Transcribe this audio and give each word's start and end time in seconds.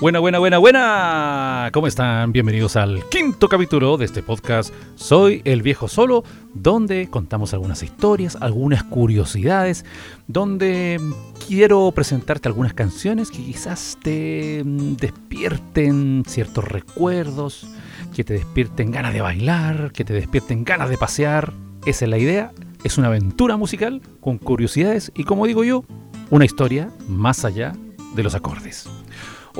Buena, 0.00 0.20
buena, 0.20 0.38
buena, 0.38 0.58
buena. 0.58 1.70
¿Cómo 1.72 1.88
están? 1.88 2.30
Bienvenidos 2.30 2.76
al 2.76 3.02
quinto 3.08 3.48
capítulo 3.48 3.96
de 3.96 4.04
este 4.04 4.22
podcast. 4.22 4.72
Soy 4.94 5.42
el 5.44 5.60
viejo 5.62 5.88
solo, 5.88 6.22
donde 6.54 7.08
contamos 7.10 7.52
algunas 7.52 7.82
historias, 7.82 8.38
algunas 8.40 8.84
curiosidades, 8.84 9.84
donde 10.28 11.00
quiero 11.48 11.90
presentarte 11.90 12.46
algunas 12.46 12.74
canciones 12.74 13.32
que 13.32 13.38
quizás 13.38 13.98
te 14.00 14.62
mm, 14.64 14.94
despierten 14.94 16.22
ciertos 16.28 16.62
recuerdos, 16.62 17.66
que 18.14 18.22
te 18.22 18.34
despierten 18.34 18.92
ganas 18.92 19.12
de 19.14 19.20
bailar, 19.20 19.90
que 19.90 20.04
te 20.04 20.12
despierten 20.12 20.62
ganas 20.62 20.90
de 20.90 20.96
pasear. 20.96 21.52
Esa 21.86 22.04
es 22.04 22.08
la 22.08 22.18
idea. 22.18 22.52
Es 22.84 22.98
una 22.98 23.08
aventura 23.08 23.56
musical 23.56 24.00
con 24.20 24.38
curiosidades 24.38 25.10
y, 25.16 25.24
como 25.24 25.44
digo 25.48 25.64
yo, 25.64 25.84
una 26.30 26.44
historia 26.44 26.88
más 27.08 27.44
allá 27.44 27.72
de 28.14 28.22
los 28.22 28.36
acordes. 28.36 28.88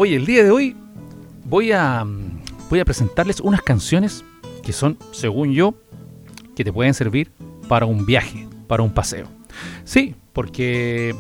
Oye, 0.01 0.15
el 0.15 0.27
día 0.27 0.45
de 0.45 0.53
hoy 0.53 0.77
voy 1.45 1.73
a, 1.73 2.07
voy 2.71 2.79
a 2.79 2.85
presentarles 2.85 3.41
unas 3.41 3.63
canciones 3.63 4.25
que 4.63 4.73
son, 4.73 4.97
según 5.11 5.53
yo, 5.53 5.75
que 6.55 6.63
te 6.63 6.73
pueden 6.73 6.95
servir 6.95 7.33
para 7.67 7.85
un 7.85 8.07
viaje, 8.07 8.47
para 8.69 8.85
un 8.85 8.95
paseo. 8.95 9.27
Sí, 9.83 10.15
porque 10.33 11.17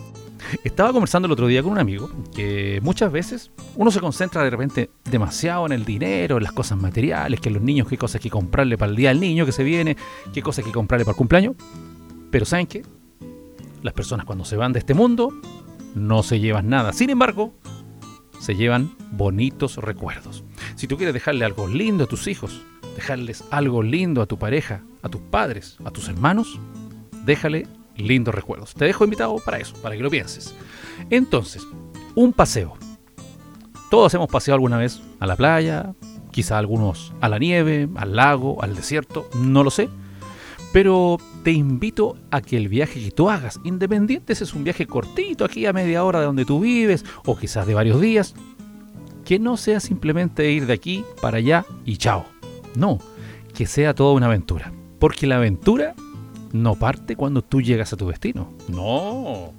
estaba 0.62 0.92
conversando 0.92 1.26
el 1.26 1.32
otro 1.32 1.48
día 1.48 1.60
con 1.60 1.72
un 1.72 1.78
amigo 1.80 2.08
que 2.36 2.78
muchas 2.80 3.10
veces 3.10 3.50
uno 3.74 3.90
se 3.90 3.98
concentra 3.98 4.44
de 4.44 4.50
repente 4.50 4.90
demasiado 5.10 5.66
en 5.66 5.72
el 5.72 5.84
dinero, 5.84 6.36
en 6.36 6.44
las 6.44 6.52
cosas 6.52 6.78
materiales, 6.78 7.40
que 7.40 7.50
los 7.50 7.60
niños, 7.60 7.88
qué 7.88 7.98
cosas 7.98 8.20
hay 8.20 8.20
que 8.20 8.30
comprarle 8.30 8.78
para 8.78 8.90
el 8.90 8.96
día 8.96 9.08
del 9.08 9.18
niño 9.18 9.44
que 9.44 9.50
se 9.50 9.64
viene, 9.64 9.96
qué 10.32 10.40
cosas 10.40 10.64
hay 10.64 10.70
que 10.70 10.74
comprarle 10.74 11.04
para 11.04 11.14
el 11.14 11.18
cumpleaños. 11.18 11.56
Pero 12.30 12.44
¿saben 12.44 12.68
qué? 12.68 12.84
Las 13.82 13.92
personas 13.92 14.24
cuando 14.24 14.44
se 14.44 14.56
van 14.56 14.72
de 14.72 14.78
este 14.78 14.94
mundo 14.94 15.32
no 15.96 16.22
se 16.22 16.38
llevan 16.38 16.68
nada. 16.68 16.92
Sin 16.92 17.10
embargo, 17.10 17.54
se 18.40 18.54
llevan 18.54 18.94
bonitos 19.12 19.76
recuerdos. 19.76 20.44
Si 20.76 20.86
tú 20.86 20.96
quieres 20.96 21.14
dejarle 21.14 21.44
algo 21.44 21.66
lindo 21.66 22.04
a 22.04 22.06
tus 22.06 22.26
hijos, 22.26 22.62
dejarles 22.94 23.44
algo 23.50 23.82
lindo 23.82 24.22
a 24.22 24.26
tu 24.26 24.38
pareja, 24.38 24.82
a 25.02 25.08
tus 25.08 25.20
padres, 25.20 25.76
a 25.84 25.90
tus 25.90 26.08
hermanos, 26.08 26.58
déjale 27.24 27.66
lindos 27.96 28.34
recuerdos. 28.34 28.74
Te 28.74 28.84
dejo 28.84 29.04
invitado 29.04 29.36
para 29.44 29.58
eso, 29.58 29.74
para 29.82 29.96
que 29.96 30.02
lo 30.02 30.10
pienses. 30.10 30.54
Entonces, 31.10 31.66
un 32.14 32.32
paseo. 32.32 32.76
Todos 33.90 34.12
hemos 34.14 34.28
paseado 34.28 34.56
alguna 34.56 34.78
vez 34.78 35.00
a 35.20 35.26
la 35.26 35.36
playa, 35.36 35.94
quizá 36.30 36.58
algunos 36.58 37.12
a 37.20 37.28
la 37.28 37.38
nieve, 37.38 37.88
al 37.96 38.16
lago, 38.16 38.62
al 38.62 38.74
desierto, 38.74 39.28
no 39.34 39.64
lo 39.64 39.70
sé. 39.70 39.88
Pero 40.72 41.18
te 41.42 41.52
invito 41.52 42.16
a 42.30 42.40
que 42.40 42.56
el 42.56 42.68
viaje 42.68 43.02
que 43.02 43.10
tú 43.10 43.30
hagas, 43.30 43.60
independiente 43.64 44.34
si 44.34 44.44
es 44.44 44.54
un 44.54 44.64
viaje 44.64 44.86
cortito 44.86 45.44
aquí 45.44 45.66
a 45.66 45.72
media 45.72 46.04
hora 46.04 46.20
de 46.20 46.26
donde 46.26 46.44
tú 46.44 46.60
vives 46.60 47.04
o 47.24 47.36
quizás 47.36 47.66
de 47.66 47.74
varios 47.74 48.00
días, 48.00 48.34
que 49.24 49.38
no 49.38 49.56
sea 49.56 49.80
simplemente 49.80 50.50
ir 50.50 50.66
de 50.66 50.72
aquí 50.72 51.04
para 51.20 51.38
allá 51.38 51.66
y 51.84 51.96
chao. 51.96 52.24
No, 52.74 52.98
que 53.54 53.66
sea 53.66 53.94
toda 53.94 54.14
una 54.14 54.26
aventura. 54.26 54.72
Porque 54.98 55.26
la 55.26 55.36
aventura 55.36 55.94
no 56.52 56.74
parte 56.74 57.16
cuando 57.16 57.42
tú 57.42 57.60
llegas 57.60 57.92
a 57.92 57.96
tu 57.96 58.08
destino. 58.08 58.52
No, 58.68 59.52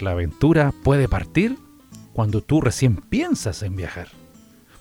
la 0.00 0.10
aventura 0.12 0.72
puede 0.82 1.08
partir 1.08 1.56
cuando 2.12 2.40
tú 2.40 2.60
recién 2.60 2.96
piensas 2.96 3.62
en 3.62 3.76
viajar. 3.76 4.08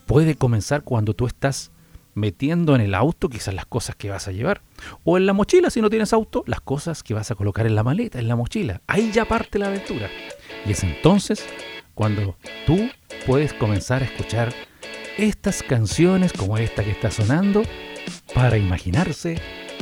Puede 0.05 0.35
comenzar 0.35 0.83
cuando 0.83 1.13
tú 1.13 1.25
estás 1.25 1.71
metiendo 2.15 2.73
en 2.73 2.81
el 2.81 2.95
auto 2.95 3.29
quizás 3.29 3.53
las 3.53 3.67
cosas 3.67 3.95
que 3.95 4.09
vas 4.09 4.27
a 4.27 4.31
llevar. 4.31 4.61
O 5.03 5.17
en 5.17 5.27
la 5.27 5.33
mochila, 5.33 5.69
si 5.69 5.81
no 5.81 5.89
tienes 5.89 6.13
auto, 6.13 6.43
las 6.47 6.61
cosas 6.61 7.03
que 7.03 7.13
vas 7.13 7.29
a 7.29 7.35
colocar 7.35 7.67
en 7.67 7.75
la 7.75 7.83
maleta, 7.83 8.17
en 8.19 8.27
la 8.27 8.35
mochila. 8.35 8.81
Ahí 8.87 9.11
ya 9.11 9.25
parte 9.25 9.59
la 9.59 9.67
aventura. 9.67 10.09
Y 10.65 10.71
es 10.71 10.83
entonces 10.83 11.45
cuando 11.93 12.37
tú 12.65 12.89
puedes 13.27 13.53
comenzar 13.53 14.01
a 14.01 14.05
escuchar 14.05 14.53
estas 15.17 15.63
canciones 15.63 16.33
como 16.33 16.57
esta 16.57 16.83
que 16.83 16.91
está 16.91 17.11
sonando 17.11 17.63
para 18.33 18.57
imaginarse 18.57 19.39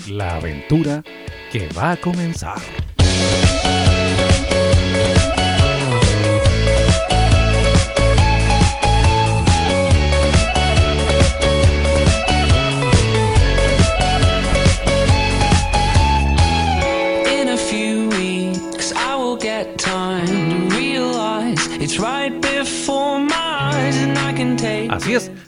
la 0.10 0.36
aventura 0.36 1.04
que 1.52 1.70
va 1.70 1.92
a 1.92 1.98
comenzar. 1.98 2.60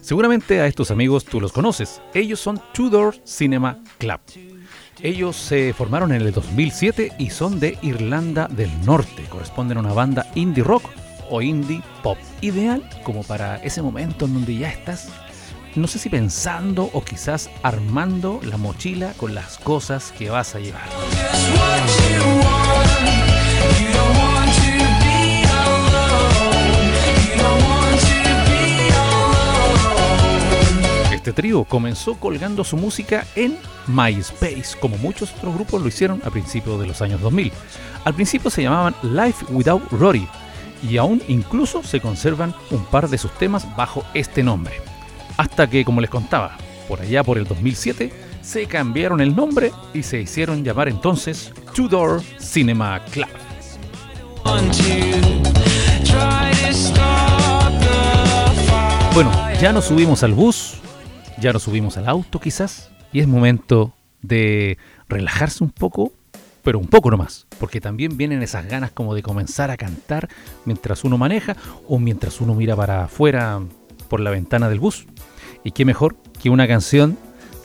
Seguramente 0.06 0.62
a 0.62 0.68
estos 0.68 0.92
amigos 0.92 1.26
tú 1.26 1.42
los 1.42 1.52
conoces. 1.52 2.02
Ellos 2.14 2.40
son 2.40 2.62
Tudor 2.74 3.16
Cinema 3.26 3.80
Club. 3.98 4.20
Ellos 5.02 5.36
se 5.36 5.74
formaron 5.74 6.14
en 6.14 6.22
el 6.22 6.32
2007 6.32 7.14
y 7.18 7.32
son 7.32 7.60
de 7.60 7.78
Irlanda 7.82 8.48
del 8.48 8.70
Norte. 8.86 9.24
Corresponden 9.30 9.78
a 9.78 9.82
una 9.82 9.94
banda 9.94 10.32
indie 10.36 10.64
rock 10.64 10.84
o 11.30 11.42
indie 11.42 11.82
pop. 12.04 12.18
Ideal 12.42 12.88
como 13.04 13.24
para 13.24 13.58
ese 13.58 13.82
momento 13.82 14.26
en 14.26 14.36
donde 14.36 14.56
ya 14.56 14.70
estás, 14.70 15.10
no 15.76 15.88
sé 15.88 15.98
si 15.98 16.10
pensando 16.10 16.90
o 16.94 17.04
quizás 17.04 17.50
armando 17.64 18.40
la 18.44 18.58
mochila 18.58 19.14
con 19.18 19.34
las 19.34 19.58
cosas 19.58 20.12
que 20.12 20.30
vas 20.30 20.56
a 20.56 20.60
llevar. 20.60 20.88
Trío 31.36 31.64
comenzó 31.66 32.16
colgando 32.16 32.64
su 32.64 32.78
música 32.78 33.28
en 33.36 33.58
MySpace, 33.88 34.78
como 34.80 34.98
muchos 34.98 35.32
otros 35.34 35.54
grupos 35.54 35.82
lo 35.82 35.88
hicieron 35.88 36.22
a 36.26 36.32
principios 36.32 36.80
de 36.80 36.88
los 36.88 37.02
años 37.02 37.22
2000. 37.22 37.52
Al 38.04 38.14
principio 38.16 38.50
se 38.50 38.64
llamaban 38.64 38.96
Life 39.04 39.46
Without 39.50 39.92
Rory 39.92 40.28
y 40.82 40.98
aún 40.98 41.22
incluso 41.28 41.84
se 41.84 42.00
conservan 42.00 42.56
un 42.72 42.84
par 42.86 43.10
de 43.10 43.18
sus 43.18 43.32
temas 43.38 43.68
bajo 43.76 44.04
este 44.14 44.42
nombre. 44.42 44.74
Hasta 45.38 45.70
que, 45.70 45.86
como 45.86 46.02
les 46.02 46.10
contaba, 46.10 46.58
por 46.88 47.02
allá 47.02 47.24
por 47.24 47.38
el 47.38 47.46
2007 47.46 48.12
se 48.42 48.68
cambiaron 48.68 49.22
el 49.22 49.36
nombre 49.36 49.72
y 49.94 50.04
se 50.04 50.22
hicieron 50.22 50.64
llamar 50.64 50.88
entonces 50.88 51.52
Tudor 51.74 52.22
Cinema 52.40 53.04
Club. 53.06 53.28
Bueno, 59.14 59.32
ya 59.60 59.74
nos 59.74 59.86
subimos 59.86 60.24
al 60.24 60.34
bus, 60.34 60.76
ya 61.46 61.54
nos 61.54 61.62
subimos 61.62 61.96
al 61.98 62.10
auto 62.10 62.40
quizás 62.40 62.90
y 63.14 63.20
es 63.20 63.28
momento 63.28 63.94
de 64.24 64.80
relajarse 65.08 65.64
un 65.64 65.70
poco, 65.70 66.12
pero 66.64 66.80
un 66.80 66.88
poco 66.88 67.12
nomás, 67.12 67.46
porque 67.60 67.80
también 67.80 68.18
vienen 68.18 68.42
esas 68.42 68.66
ganas 68.66 68.90
como 68.90 69.14
de 69.14 69.22
comenzar 69.22 69.70
a 69.70 69.78
cantar 69.78 70.28
mientras 70.66 71.04
uno 71.04 71.20
maneja 71.20 71.56
o 71.88 72.00
mientras 72.00 72.42
uno 72.42 72.56
mira 72.56 72.76
para 72.76 73.04
afuera 73.04 73.62
por 74.10 74.22
la 74.22 74.32
ventana 74.32 74.70
del 74.70 74.80
bus. 74.80 75.06
Y 75.64 75.70
qué 75.70 75.86
mejor 75.86 76.16
que 76.42 76.50
una 76.50 76.68
canción 76.68 77.16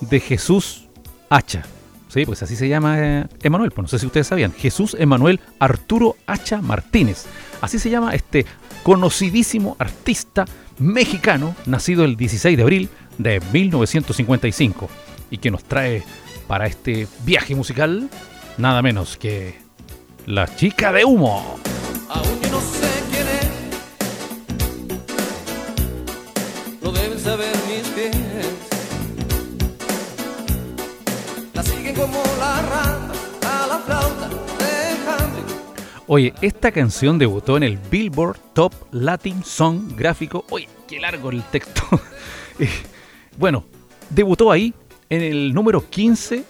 de 0.03 0.21
Jesús 0.21 0.91
Hacha. 1.31 1.63
Sí, 2.09 2.27
pues 2.27 2.43
así 2.43 2.57
se 2.57 2.69
llama 2.69 2.99
eh, 2.99 3.27
Emanuel, 3.43 3.71
pues 3.71 3.85
no 3.85 3.89
sé 3.89 3.99
si 3.99 4.05
ustedes 4.05 4.27
sabían. 4.27 4.53
Jesús 4.53 4.95
Emanuel 4.99 5.41
Arturo 5.59 6.17
Hacha 6.27 6.61
Martínez. 6.61 7.25
Así 7.63 7.79
se 7.79 7.89
llama 7.89 8.15
este 8.15 8.45
conocidísimo 8.83 9.77
artista 9.79 10.45
mexicano, 10.79 11.55
nacido 11.65 12.05
el 12.05 12.17
16 12.17 12.59
de 12.59 12.63
abril 12.63 12.91
de 13.23 13.41
1955 13.53 14.89
y 15.31 15.39
que 15.39 15.51
nos 15.51 15.65
trae 15.65 16.03
para 16.47 16.67
este 16.67 17.07
viaje 17.25 17.55
musical 17.55 18.09
nada 18.57 18.83
menos 18.83 19.17
que 19.17 19.59
La 20.27 20.55
chica 20.55 20.93
de 20.93 21.05
humo. 21.05 21.59
Aunque 22.09 22.51
no 22.51 22.61
sé 22.61 22.89
quién 23.11 23.27
es, 23.27 23.49
lo 26.83 26.93
deben 26.93 27.19
saber 27.19 27.55
mis 27.69 27.89
pies. 27.89 28.17
La 31.55 31.63
siguen 31.63 31.95
como 31.95 32.23
la 32.39 32.63
rata 32.63 33.13
a 33.63 33.67
la 33.67 33.79
flauta 33.79 34.29
de 34.29 34.35
Oye, 36.07 36.35
esta 36.43 36.73
canción 36.73 37.19
debutó 37.19 37.57
en 37.57 37.63
el 37.63 37.79
Billboard 37.79 38.39
Top 38.53 38.75
Latin 38.93 39.45
Song 39.45 39.97
Gráfico. 39.97 40.45
Oye, 40.51 40.69
qué 40.89 41.01
largo 41.01 41.31
el 41.31 41.43
texto. 41.45 41.83
Bueno, 43.39 43.65
debutó 44.11 44.51
ahí 44.51 44.75
en 45.09 45.23
el 45.23 45.55
número 45.55 45.89
15 45.89 46.45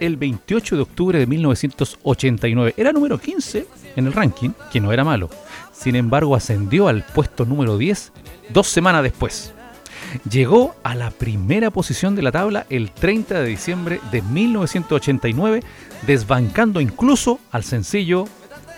el 0.00 0.16
28 0.16 0.76
de 0.76 0.82
octubre 0.82 1.18
de 1.18 1.26
1989. 1.26 2.74
Era 2.76 2.92
número 2.92 3.18
15 3.18 3.66
en 3.96 4.06
el 4.06 4.12
ranking, 4.12 4.50
que 4.72 4.80
no 4.80 4.92
era 4.92 5.04
malo. 5.04 5.30
Sin 5.72 5.96
embargo, 5.96 6.34
ascendió 6.34 6.88
al 6.88 7.04
puesto 7.04 7.44
número 7.44 7.78
10 7.78 8.12
dos 8.50 8.68
semanas 8.68 9.02
después. 9.02 9.52
Llegó 10.30 10.74
a 10.82 10.94
la 10.94 11.10
primera 11.10 11.70
posición 11.70 12.14
de 12.14 12.22
la 12.22 12.32
tabla 12.32 12.66
el 12.70 12.90
30 12.90 13.40
de 13.40 13.48
diciembre 13.48 14.00
de 14.10 14.22
1989, 14.22 15.62
desbancando 16.06 16.80
incluso 16.80 17.40
al 17.50 17.64
sencillo 17.64 18.26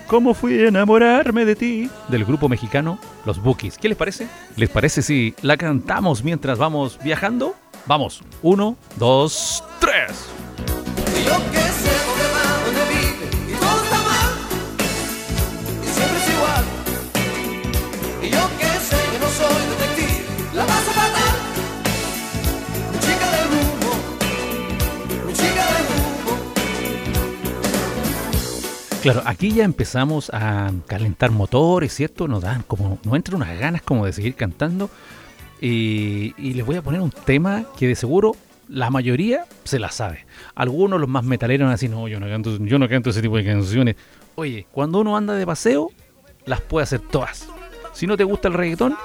¿Cómo 0.09 0.33
fui 0.33 0.59
a 0.63 0.69
enamorarme 0.69 1.45
de 1.45 1.55
ti? 1.55 1.87
Del 2.07 2.25
grupo 2.25 2.49
mexicano 2.49 2.97
Los 3.27 3.39
Bookies. 3.39 3.77
¿Qué 3.77 3.87
les 3.89 3.95
parece? 3.95 4.27
¿Les 4.55 4.67
parece 4.67 5.03
si 5.03 5.35
la 5.43 5.55
cantamos 5.55 6.23
mientras 6.23 6.57
vamos 6.57 6.97
viajando? 7.03 7.53
Vamos, 7.85 8.23
uno, 8.41 8.75
dos, 8.97 9.63
tres. 9.79 10.25
Claro, 29.01 29.21
aquí 29.25 29.53
ya 29.53 29.63
empezamos 29.63 30.29
a 30.33 30.71
calentar 30.85 31.31
motores, 31.31 31.93
¿cierto? 31.93 32.27
Nos 32.27 32.43
dan 32.43 32.63
como, 32.63 32.99
nos 33.03 33.15
entran 33.15 33.41
unas 33.41 33.57
ganas 33.57 33.81
como 33.81 34.05
de 34.05 34.11
seguir 34.11 34.35
cantando. 34.35 34.89
Y, 35.61 36.33
les 36.37 36.65
voy 36.65 36.75
a 36.75 36.81
poner 36.81 36.99
un 36.99 37.11
tema 37.11 37.63
que 37.77 37.87
de 37.87 37.95
seguro 37.95 38.35
la 38.67 38.89
mayoría 38.89 39.45
se 39.63 39.79
la 39.79 39.89
sabe. 39.89 40.25
Algunos, 40.53 40.99
los 40.99 41.09
más 41.09 41.23
metaleros, 41.23 41.67
van 41.67 41.77
a 41.77 41.95
no, 41.95 42.07
yo 42.09 42.19
no 42.19 42.27
canto, 42.27 42.57
yo 42.57 42.77
no 42.77 42.89
canto 42.89 43.09
ese 43.09 43.21
tipo 43.21 43.37
de 43.37 43.45
canciones. 43.45 43.95
Oye, 44.35 44.67
cuando 44.71 44.99
uno 44.99 45.15
anda 45.15 45.33
de 45.33 45.45
paseo, 45.45 45.91
las 46.45 46.59
puede 46.59 46.83
hacer 46.83 46.99
todas. 46.99 47.47
Si 47.93 48.05
no 48.05 48.17
te 48.17 48.25
gusta 48.25 48.49
el 48.49 48.53
reggaetón, 48.53 48.95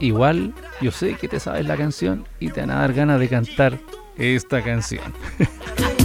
igual 0.00 0.54
yo 0.80 0.90
sé 0.90 1.14
que 1.14 1.28
te 1.28 1.38
sabes 1.38 1.66
la 1.66 1.76
canción 1.76 2.26
y 2.40 2.50
te 2.50 2.60
van 2.60 2.70
a 2.70 2.80
dar 2.80 2.92
ganas 2.92 3.20
de 3.20 3.28
cantar 3.28 3.78
esta 4.18 4.62
canción. 4.62 5.14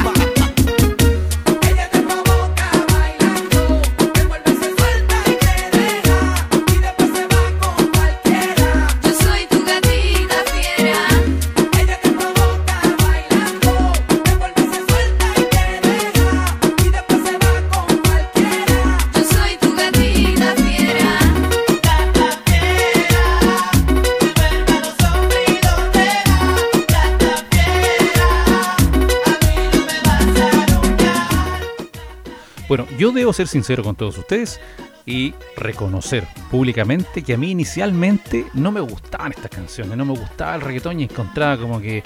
yo 33.01 33.11
debo 33.11 33.33
ser 33.33 33.47
sincero 33.47 33.83
con 33.83 33.95
todos 33.95 34.15
ustedes 34.15 34.59
y 35.07 35.33
reconocer 35.57 36.27
públicamente 36.51 37.23
que 37.23 37.33
a 37.33 37.37
mí 37.37 37.49
inicialmente 37.49 38.45
no 38.53 38.71
me 38.71 38.79
gustaban 38.79 39.31
estas 39.31 39.49
canciones, 39.49 39.97
no 39.97 40.05
me 40.05 40.13
gustaba 40.13 40.53
el 40.53 40.61
reggaetón 40.61 40.99
y 40.99 41.05
encontraba 41.05 41.57
como 41.57 41.81
que, 41.81 42.03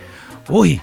uy, 0.47 0.79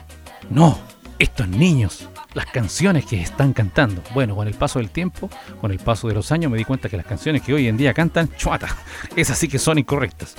no, 0.51 0.79
estos 1.19 1.49
niños, 1.49 2.11
las 2.35 2.45
canciones 2.45 3.07
que 3.07 3.23
están 3.23 3.55
cantando. 3.55 4.03
Bueno, 4.13 4.37
con 4.37 4.47
el 4.47 4.53
paso 4.53 4.81
del 4.81 4.91
tiempo, 4.91 5.31
con 5.63 5.71
el 5.71 5.79
paso 5.79 6.09
de 6.09 6.15
los 6.15 6.31
años, 6.31 6.53
me 6.53 6.59
di 6.59 6.65
cuenta 6.67 6.91
que 6.91 6.99
las 6.99 7.07
canciones 7.07 7.41
que 7.41 7.55
hoy 7.55 7.67
en 7.67 7.79
día 7.79 7.95
cantan, 7.95 8.29
chuata, 8.37 8.69
esas 9.17 9.39
sí 9.39 9.49
que 9.49 9.59
son 9.59 9.79
incorrectas. 9.79 10.35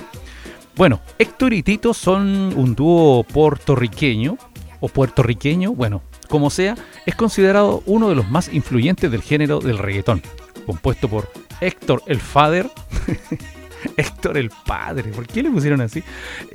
Bueno, 0.75 1.01
Héctor 1.17 1.51
y 1.51 1.63
Tito 1.63 1.95
son 1.95 2.53
un 2.55 2.75
dúo 2.75 3.23
puertorriqueño, 3.23 4.37
o 4.81 4.87
puertorriqueño, 4.87 5.73
bueno, 5.73 6.03
como 6.25 6.49
sea, 6.49 6.75
es 7.05 7.15
considerado 7.15 7.83
uno 7.85 8.09
de 8.09 8.15
los 8.15 8.29
más 8.29 8.51
influyentes 8.53 9.11
del 9.11 9.21
género 9.21 9.59
del 9.59 9.77
reggaetón, 9.77 10.21
compuesto 10.65 11.07
por 11.07 11.29
Héctor 11.61 12.03
el 12.07 12.19
Father. 12.19 12.69
Héctor 13.97 14.37
el 14.37 14.49
Padre, 14.65 15.11
¿por 15.11 15.27
qué 15.27 15.43
le 15.43 15.51
pusieron 15.51 15.81
así? 15.81 16.03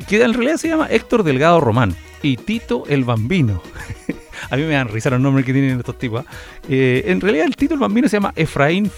Que 0.08 0.22
en 0.22 0.32
realidad 0.32 0.56
se 0.56 0.68
llama 0.68 0.86
Héctor 0.88 1.22
Delgado 1.22 1.60
Román 1.60 1.94
y 2.22 2.36
Tito 2.36 2.84
el 2.88 3.04
Bambino. 3.04 3.62
A 4.50 4.56
mí 4.56 4.62
me 4.62 4.72
dan 4.74 4.88
risa 4.88 5.10
los 5.10 5.20
nombres 5.20 5.44
que 5.44 5.52
tienen 5.52 5.78
estos 5.78 5.98
tipos. 5.98 6.24
¿ah? 6.24 6.30
Eh, 6.68 7.02
en 7.06 7.20
realidad 7.20 7.46
el 7.46 7.56
Tito 7.56 7.74
el 7.74 7.80
Bambino 7.80 8.08
se 8.08 8.16
llama 8.16 8.32
Efraín 8.36 8.90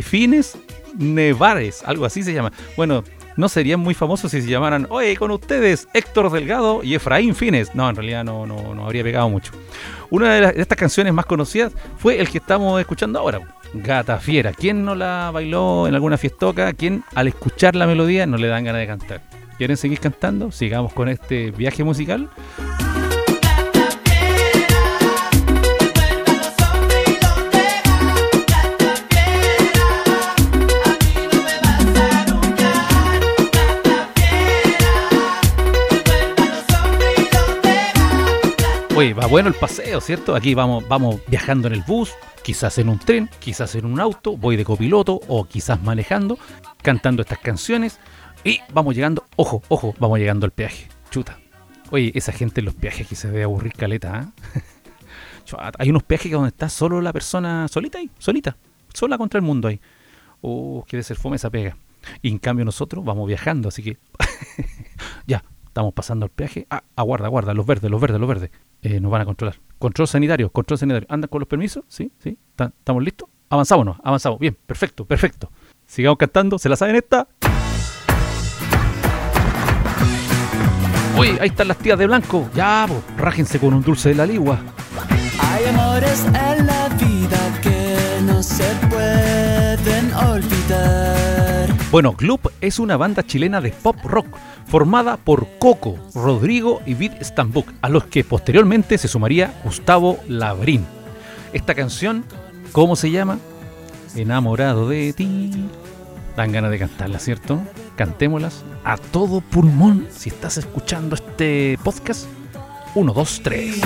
Fines 0.00 0.58
Nevares, 0.98 1.82
algo 1.84 2.04
así 2.04 2.22
se 2.22 2.32
llama. 2.32 2.52
Bueno, 2.76 3.04
no 3.36 3.48
serían 3.48 3.80
muy 3.80 3.94
famosos 3.94 4.30
si 4.30 4.42
se 4.42 4.48
llamaran, 4.48 4.86
oye, 4.90 5.16
con 5.16 5.30
ustedes 5.30 5.88
Héctor 5.94 6.30
Delgado 6.30 6.82
y 6.82 6.94
Efraín 6.94 7.34
Fines. 7.34 7.74
No, 7.74 7.88
en 7.88 7.96
realidad 7.96 8.24
no, 8.24 8.46
no, 8.46 8.74
no 8.74 8.84
habría 8.84 9.02
pegado 9.02 9.28
mucho. 9.28 9.52
Una 10.10 10.34
de, 10.34 10.60
estas 10.60 10.78
canciones 10.78 11.12
más 11.12 11.26
conocidas 11.26 11.72
fue 11.98 12.20
el 12.20 12.28
que 12.28 12.38
estamos 12.38 12.80
escuchando 12.80 13.18
ahora, 13.18 13.40
Gata 13.74 14.18
Fiera. 14.18 14.52
¿Quién 14.52 14.84
no 14.84 14.94
la 14.94 15.30
bailó 15.32 15.86
en 15.86 15.94
alguna 15.94 16.16
fiestoca? 16.16 16.72
¿Quién 16.72 17.04
al 17.14 17.28
escuchar 17.28 17.76
la 17.76 17.86
melodía 17.86 18.26
no 18.26 18.36
le 18.36 18.48
dan 18.48 18.64
ganas 18.64 18.80
de 18.80 18.86
cantar? 18.86 19.22
¿Quieren 19.58 19.76
seguir 19.76 20.00
cantando? 20.00 20.52
Sigamos 20.52 20.92
con 20.92 21.08
este 21.08 21.50
viaje 21.50 21.82
musical. 21.82 22.28
Oye, 38.96 39.12
va 39.12 39.26
bueno 39.26 39.50
el 39.50 39.54
paseo, 39.54 40.00
¿cierto? 40.00 40.34
Aquí 40.34 40.54
vamos, 40.54 40.88
vamos 40.88 41.20
viajando 41.26 41.68
en 41.68 41.74
el 41.74 41.82
bus, 41.82 42.14
quizás 42.42 42.78
en 42.78 42.88
un 42.88 42.98
tren, 42.98 43.28
quizás 43.40 43.74
en 43.74 43.84
un 43.84 44.00
auto, 44.00 44.38
voy 44.38 44.56
de 44.56 44.64
copiloto 44.64 45.20
o 45.28 45.44
quizás 45.44 45.82
manejando, 45.82 46.38
cantando 46.80 47.20
estas 47.20 47.38
canciones 47.40 48.00
y 48.42 48.60
vamos 48.72 48.94
llegando, 48.94 49.26
ojo, 49.36 49.62
ojo, 49.68 49.94
vamos 49.98 50.18
llegando 50.18 50.46
al 50.46 50.52
peaje. 50.52 50.88
Chuta. 51.10 51.38
Oye, 51.90 52.10
esa 52.14 52.32
gente 52.32 52.62
en 52.62 52.64
los 52.64 52.74
peajes 52.74 53.06
que 53.06 53.16
se 53.16 53.28
debe 53.28 53.42
aburrir 53.42 53.74
caleta, 53.74 54.32
¿ah? 55.58 55.72
Hay 55.78 55.90
unos 55.90 56.02
peajes 56.02 56.32
donde 56.32 56.48
está 56.48 56.70
solo 56.70 57.02
la 57.02 57.12
persona 57.12 57.68
solita 57.68 57.98
ahí, 57.98 58.08
solita, 58.18 58.56
sola 58.94 59.18
contra 59.18 59.36
el 59.36 59.44
mundo 59.44 59.68
ahí. 59.68 59.78
Oh, 60.40 60.86
quiere 60.88 61.02
ser 61.02 61.18
fome 61.18 61.36
esa 61.36 61.50
pega. 61.50 61.76
Y 62.22 62.30
en 62.30 62.38
cambio 62.38 62.64
nosotros 62.64 63.04
vamos 63.04 63.28
viajando, 63.28 63.68
así 63.68 63.82
que 63.82 63.98
ya, 65.26 65.44
estamos 65.66 65.92
pasando 65.92 66.24
el 66.24 66.30
peaje. 66.30 66.66
Ah, 66.70 66.82
aguarda, 66.96 67.26
aguarda, 67.26 67.52
los 67.52 67.66
verdes, 67.66 67.90
los 67.90 68.00
verdes, 68.00 68.18
los 68.18 68.28
verdes. 68.28 68.50
Eh, 68.86 69.00
nos 69.00 69.10
van 69.10 69.22
a 69.22 69.24
controlar. 69.24 69.56
Control 69.80 70.06
sanitario, 70.06 70.48
control 70.48 70.78
sanitario. 70.78 71.08
¿Andan 71.10 71.28
con 71.28 71.40
los 71.40 71.48
permisos? 71.48 71.82
¿Sí? 71.88 72.12
¿Sí? 72.20 72.38
¿Estamos 72.56 73.02
listos? 73.02 73.28
Avanzámonos, 73.50 73.96
avanzamos. 74.04 74.38
Bien, 74.38 74.56
perfecto, 74.64 75.04
perfecto. 75.04 75.50
Sigamos 75.84 76.18
cantando. 76.18 76.56
¿Se 76.56 76.68
la 76.68 76.76
saben 76.76 76.94
esta? 76.94 77.26
Uy, 81.18 81.36
ahí 81.40 81.48
están 81.48 81.66
las 81.66 81.78
tías 81.78 81.98
de 81.98 82.06
blanco. 82.06 82.48
Ya, 82.54 82.86
pues, 82.86 83.00
rájense 83.16 83.58
con 83.58 83.74
un 83.74 83.82
dulce 83.82 84.10
de 84.10 84.14
la 84.14 84.24
ligua. 84.24 84.60
Hay 85.40 85.64
amores 85.64 86.24
en 86.26 86.66
la 86.66 86.88
vida 86.90 87.60
que 87.60 88.20
no 88.22 88.40
se 88.40 88.72
pueden 88.88 90.14
olvidar. 90.14 91.35
Bueno, 91.90 92.14
Gloop 92.18 92.48
es 92.60 92.80
una 92.80 92.96
banda 92.96 93.24
chilena 93.24 93.60
de 93.60 93.70
pop 93.70 93.96
rock 94.04 94.26
formada 94.66 95.16
por 95.16 95.46
Coco, 95.58 95.96
Rodrigo 96.14 96.82
y 96.84 96.94
Vid 96.94 97.12
Stambuk, 97.20 97.72
a 97.80 97.88
los 97.88 98.04
que 98.06 98.24
posteriormente 98.24 98.98
se 98.98 99.06
sumaría 99.06 99.54
Gustavo 99.62 100.18
Labrín. 100.26 100.84
Esta 101.52 101.74
canción, 101.74 102.24
¿cómo 102.72 102.96
se 102.96 103.12
llama? 103.12 103.38
Enamorado 104.16 104.88
de 104.88 105.12
ti. 105.12 105.52
Dan 106.36 106.50
ganas 106.52 106.72
de 106.72 106.80
cantarla, 106.80 107.20
¿cierto? 107.20 107.62
Cantémoslas 107.96 108.64
a 108.84 108.96
todo 108.96 109.40
pulmón 109.40 110.08
si 110.10 110.28
estás 110.28 110.58
escuchando 110.58 111.14
este 111.14 111.78
podcast. 111.84 112.26
1, 112.96 113.12
2, 113.12 113.40
3. 113.42 113.80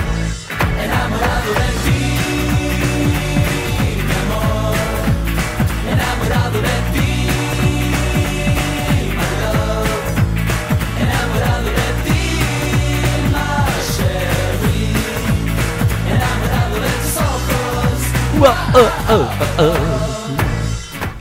Enamorado 0.84 1.52
de 1.52 1.90
ti. 1.90 1.99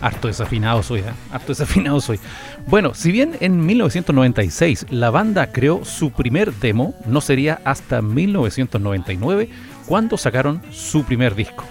Harto 0.01 0.27
desafinado 0.27 0.81
soy, 0.81 1.01
¿eh? 1.01 1.13
harto 1.31 1.47
desafinado 1.47 1.99
soy. 1.99 2.19
Bueno, 2.67 2.93
si 2.93 3.11
bien 3.11 3.35
en 3.41 3.65
1996 3.65 4.85
la 4.89 5.09
banda 5.09 5.51
creó 5.51 5.83
su 5.83 6.11
primer 6.11 6.53
demo, 6.53 6.95
no 7.05 7.19
sería 7.19 7.59
hasta 7.65 8.01
1999 8.01 9.49
cuando 9.85 10.17
sacaron 10.17 10.61
su 10.71 11.03
primer 11.03 11.35
disco. 11.35 11.65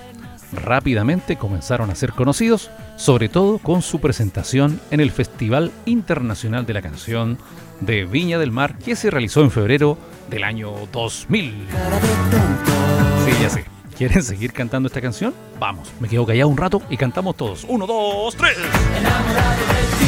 Rápidamente 0.53 1.37
comenzaron 1.37 1.91
a 1.91 1.95
ser 1.95 2.13
conocidos, 2.13 2.71
sobre 2.97 3.29
todo 3.29 3.59
con 3.59 3.81
su 3.81 4.01
presentación 4.01 4.81
en 4.91 5.01
el 5.01 5.11
Festival 5.11 5.73
Internacional 5.87 6.67
de 6.67 6.75
la 6.75 6.83
Canción 6.83 7.39
de 7.81 8.05
Viña 8.05 8.39
del 8.39 8.51
Mar 8.51 8.77
que 8.79 8.97
se 8.97 9.11
realizó 9.11 9.43
en 9.43 9.51
febrero 9.51 9.97
del 10.29 10.45
año 10.45 10.73
2000. 10.93 11.55
Sí, 13.25 13.33
ya 13.41 13.51
sé 13.51 13.78
¿Quieren 13.99 14.23
seguir 14.23 14.53
cantando 14.53 14.87
esta 14.87 15.01
canción? 15.01 15.35
Vamos, 15.59 15.91
me 15.99 16.09
quedo 16.09 16.25
callado 16.25 16.49
un 16.49 16.57
rato 16.57 16.81
y 16.89 16.97
cantamos 16.97 17.37
todos. 17.37 17.67
Uno, 17.69 17.85
dos, 17.85 18.37
tres. 18.37 18.57
Enamorado 18.97 19.59
de 19.59 19.99
ti. 19.99 20.05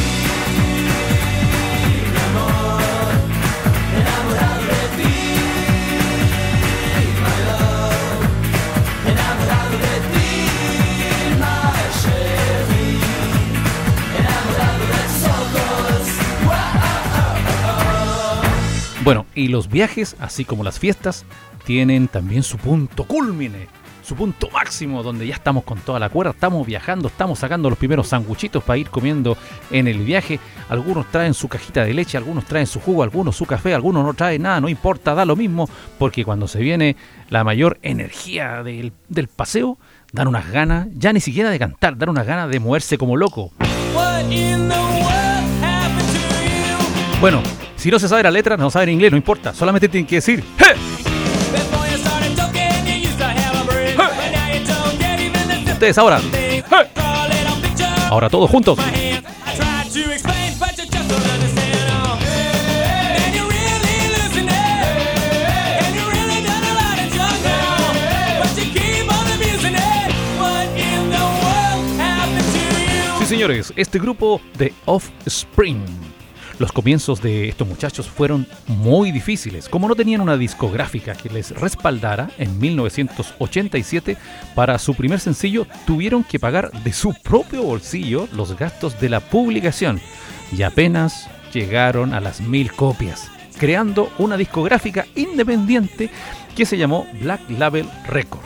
Bueno, 19.03 19.27
y 19.35 19.49
los 19.49 19.69
viajes, 19.69 20.15
así 20.21 20.45
como 20.45 20.63
las 20.63 20.79
fiestas, 20.79 21.25
tienen 21.65 22.07
también 22.07 22.45
su 22.45 22.57
punto 22.59 23.03
culmine 23.03 23.80
su 24.11 24.17
punto 24.17 24.51
máximo, 24.51 25.05
donde 25.05 25.25
ya 25.25 25.37
estamos 25.37 25.63
con 25.63 25.79
toda 25.79 26.01
la 26.01 26.09
cuerda, 26.09 26.33
estamos 26.33 26.67
viajando, 26.67 27.07
estamos 27.07 27.39
sacando 27.39 27.71
los 27.71 27.79
primeros 27.79 28.09
sanguchitos 28.09 28.61
para 28.65 28.77
ir 28.77 28.91
comiendo 28.91 29.39
en 29.71 29.87
el 29.87 29.99
viaje. 29.99 30.41
Algunos 30.69 31.07
traen 31.13 31.33
su 31.33 31.47
cajita 31.47 31.85
de 31.85 31.95
leche, 31.95 32.19
algunos 32.19 32.45
traen 32.45 32.67
su 32.67 32.81
jugo, 32.81 33.05
algunos 33.05 33.37
su 33.37 33.47
café, 33.47 33.73
algunos 33.73 34.05
no 34.05 34.13
traen 34.13 34.43
nada, 34.43 34.61
no 34.61 34.69
importa, 34.69 35.15
da 35.15 35.25
lo 35.25 35.37
mismo, 35.37 35.69
porque 35.97 36.25
cuando 36.25 36.49
se 36.49 36.59
viene 36.59 36.97
la 37.29 37.45
mayor 37.45 37.79
energía 37.83 38.65
del, 38.65 38.93
del 39.09 39.29
paseo, 39.29 39.79
dan 40.13 40.27
unas 40.27 40.51
ganas, 40.51 40.89
ya 40.93 41.13
ni 41.13 41.21
siquiera 41.21 41.51
de 41.51 41.61
cantar, 41.61 41.97
dan 41.97 42.09
unas 42.09 42.27
ganas 42.27 42.51
de 42.51 42.59
moverse 42.59 42.99
como 42.99 43.17
loco. 43.17 43.53
Bueno, 47.21 47.45
si 47.77 47.93
no 47.93 48.01
se 48.01 48.09
sabe 48.09 48.25
la 48.25 48.33
letra, 48.33 48.57
no 48.57 48.73
sabe 48.73 48.91
inglés, 48.91 49.13
no 49.13 49.17
importa, 49.17 49.55
solamente 49.55 49.89
tienen 49.89 50.09
que 50.09 50.17
decir 50.17 50.43
ahora. 55.97 56.21
Ahora 58.11 58.29
todos 58.29 58.51
juntos. 58.51 58.79
Sí, 73.19 73.27
señores, 73.27 73.73
este 73.77 73.99
grupo 73.99 74.41
de 74.59 74.75
Offspring 74.85 76.10
los 76.61 76.73
comienzos 76.73 77.23
de 77.23 77.49
estos 77.49 77.67
muchachos 77.67 78.07
fueron 78.07 78.47
muy 78.67 79.13
difíciles. 79.13 79.67
Como 79.67 79.89
no 79.89 79.97
tenían 79.97 80.21
una 80.21 80.37
discográfica 80.37 81.15
que 81.15 81.31
les 81.31 81.53
respaldara 81.53 82.31
en 82.37 82.61
1987 82.61 84.19
para 84.55 84.79
su 84.79 84.95
primer 84.95 85.21
sencillo, 85.21 85.67
tuvieron 85.87 86.23
que 86.23 86.39
pagar 86.39 86.71
de 86.85 86.93
su 86.93 87.15
propio 87.15 87.63
bolsillo 87.63 88.29
los 88.33 88.59
gastos 88.59 89.01
de 89.01 89.09
la 89.09 89.21
publicación 89.21 90.03
y 90.55 90.63
apenas 90.63 91.31
llegaron 91.51 92.13
a 92.13 92.21
las 92.21 92.43
mil 92.43 92.71
copias, 92.73 93.31
creando 93.59 94.13
una 94.19 94.37
discográfica 94.37 95.07
independiente 95.17 96.11
que 96.55 96.67
se 96.67 96.77
llamó 96.77 97.07
Black 97.23 97.41
Label 97.49 97.89
Record. 98.07 98.45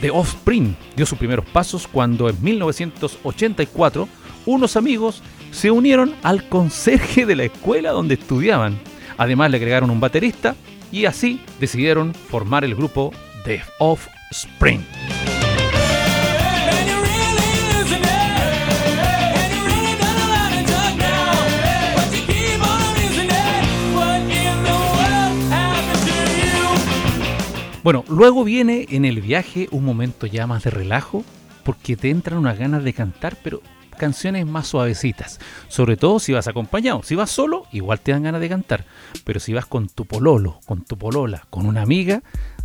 The 0.00 0.10
Offspring 0.12 0.76
dio 0.94 1.04
sus 1.04 1.18
primeros 1.18 1.46
pasos 1.46 1.88
cuando 1.88 2.28
en 2.28 2.40
1984 2.40 4.08
unos 4.46 4.76
amigos 4.76 5.22
se 5.54 5.70
unieron 5.70 6.14
al 6.22 6.48
conserje 6.48 7.26
de 7.26 7.36
la 7.36 7.44
escuela 7.44 7.92
donde 7.92 8.14
estudiaban. 8.14 8.76
Además 9.16 9.50
le 9.50 9.58
agregaron 9.58 9.90
un 9.90 10.00
baterista 10.00 10.56
y 10.90 11.04
así 11.04 11.40
decidieron 11.60 12.12
formar 12.12 12.64
el 12.64 12.74
grupo 12.74 13.12
The 13.44 13.62
Offspring. 13.78 14.84
Bueno, 27.84 28.02
luego 28.08 28.44
viene 28.44 28.86
en 28.90 29.04
el 29.04 29.20
viaje 29.20 29.68
un 29.70 29.84
momento 29.84 30.26
ya 30.26 30.46
más 30.46 30.64
de 30.64 30.70
relajo, 30.70 31.22
porque 31.64 31.96
te 31.96 32.08
entran 32.08 32.38
unas 32.38 32.58
ganas 32.58 32.82
de 32.82 32.94
cantar, 32.94 33.36
pero 33.42 33.60
canciones 33.96 34.46
más 34.46 34.66
suavecitas. 34.68 35.40
Sobre 35.68 35.96
todo 35.96 36.18
si 36.18 36.32
vas 36.32 36.48
acompañado. 36.48 37.02
Si 37.02 37.14
vas 37.14 37.30
solo, 37.30 37.64
igual 37.72 38.00
te 38.00 38.12
dan 38.12 38.22
ganas 38.22 38.40
de 38.40 38.48
cantar. 38.48 38.84
Pero 39.24 39.40
si 39.40 39.52
vas 39.52 39.66
con 39.66 39.88
tu 39.88 40.04
pololo, 40.06 40.60
con 40.66 40.84
tu 40.84 40.96
polola, 40.96 41.46
con 41.50 41.66
una 41.66 41.82
amiga, 41.82 42.22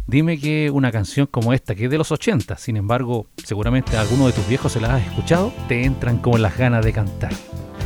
dime 0.08 0.40
que 0.40 0.72
una 0.72 0.92
canción 0.92 1.28
como 1.28 1.54
esta, 1.54 1.76
que 1.76 1.86
es 1.86 1.92
de 1.92 1.98
los 1.98 2.12
80, 2.12 2.58
sin 2.58 2.78
embargo, 2.78 3.28
seguramente 3.44 3.98
alguno 3.98 4.28
de 4.28 4.34
tus 4.34 4.48
viejos 4.48 4.72
se 4.72 4.82
la 4.82 4.96
has 4.96 5.06
escuchado, 5.06 5.54
te 5.68 5.86
entran 5.86 6.18
con 6.18 6.42
las 6.42 6.58
ganas 6.58 6.84
de 6.84 6.94
cantar. 6.94 7.32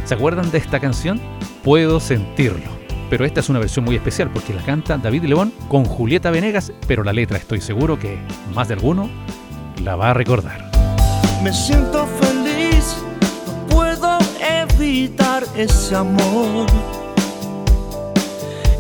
¿Se 0.06 0.14
acuerdan 0.14 0.52
de 0.52 0.58
esta 0.58 0.80
canción? 0.80 1.22
Puedo 1.64 2.00
sentirlo. 2.00 2.84
Pero 3.10 3.26
esta 3.26 3.42
es 3.42 3.50
una 3.50 3.60
versión 3.60 3.86
muy 3.86 3.96
especial 3.96 4.32
porque 4.32 4.54
la 4.54 4.64
canta 4.64 4.98
David 4.98 5.26
León 5.26 5.54
con 5.68 5.86
Julieta 5.86 6.32
Venegas, 6.32 6.74
pero 6.88 7.04
la 7.04 7.14
letra 7.14 7.38
estoy 7.38 7.62
seguro 7.62 8.00
que 8.00 8.18
más 8.56 8.70
de 8.70 8.74
alguno 8.74 9.10
la 9.84 9.96
va 9.96 10.10
a 10.10 10.14
recordar. 10.14 10.72
Me 11.44 11.54
siento 11.54 12.03
evitar 14.84 15.44
ese 15.56 15.96
amor. 15.96 16.68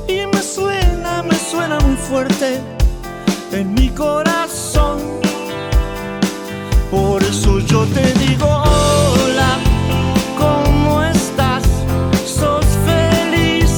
Y 0.07 0.25
me 0.27 0.41
suena, 0.41 1.23
me 1.23 1.35
suena 1.35 1.79
muy 1.79 1.95
fuerte 1.95 2.59
en 3.51 3.73
mi 3.73 3.89
corazón. 3.89 4.99
Por 6.91 7.23
eso 7.23 7.59
yo 7.59 7.85
te 7.85 8.11
digo, 8.19 8.45
hola, 8.47 9.57
¿cómo 10.37 11.03
estás? 11.03 11.63
¿Sos 12.25 12.65
feliz? 12.85 13.71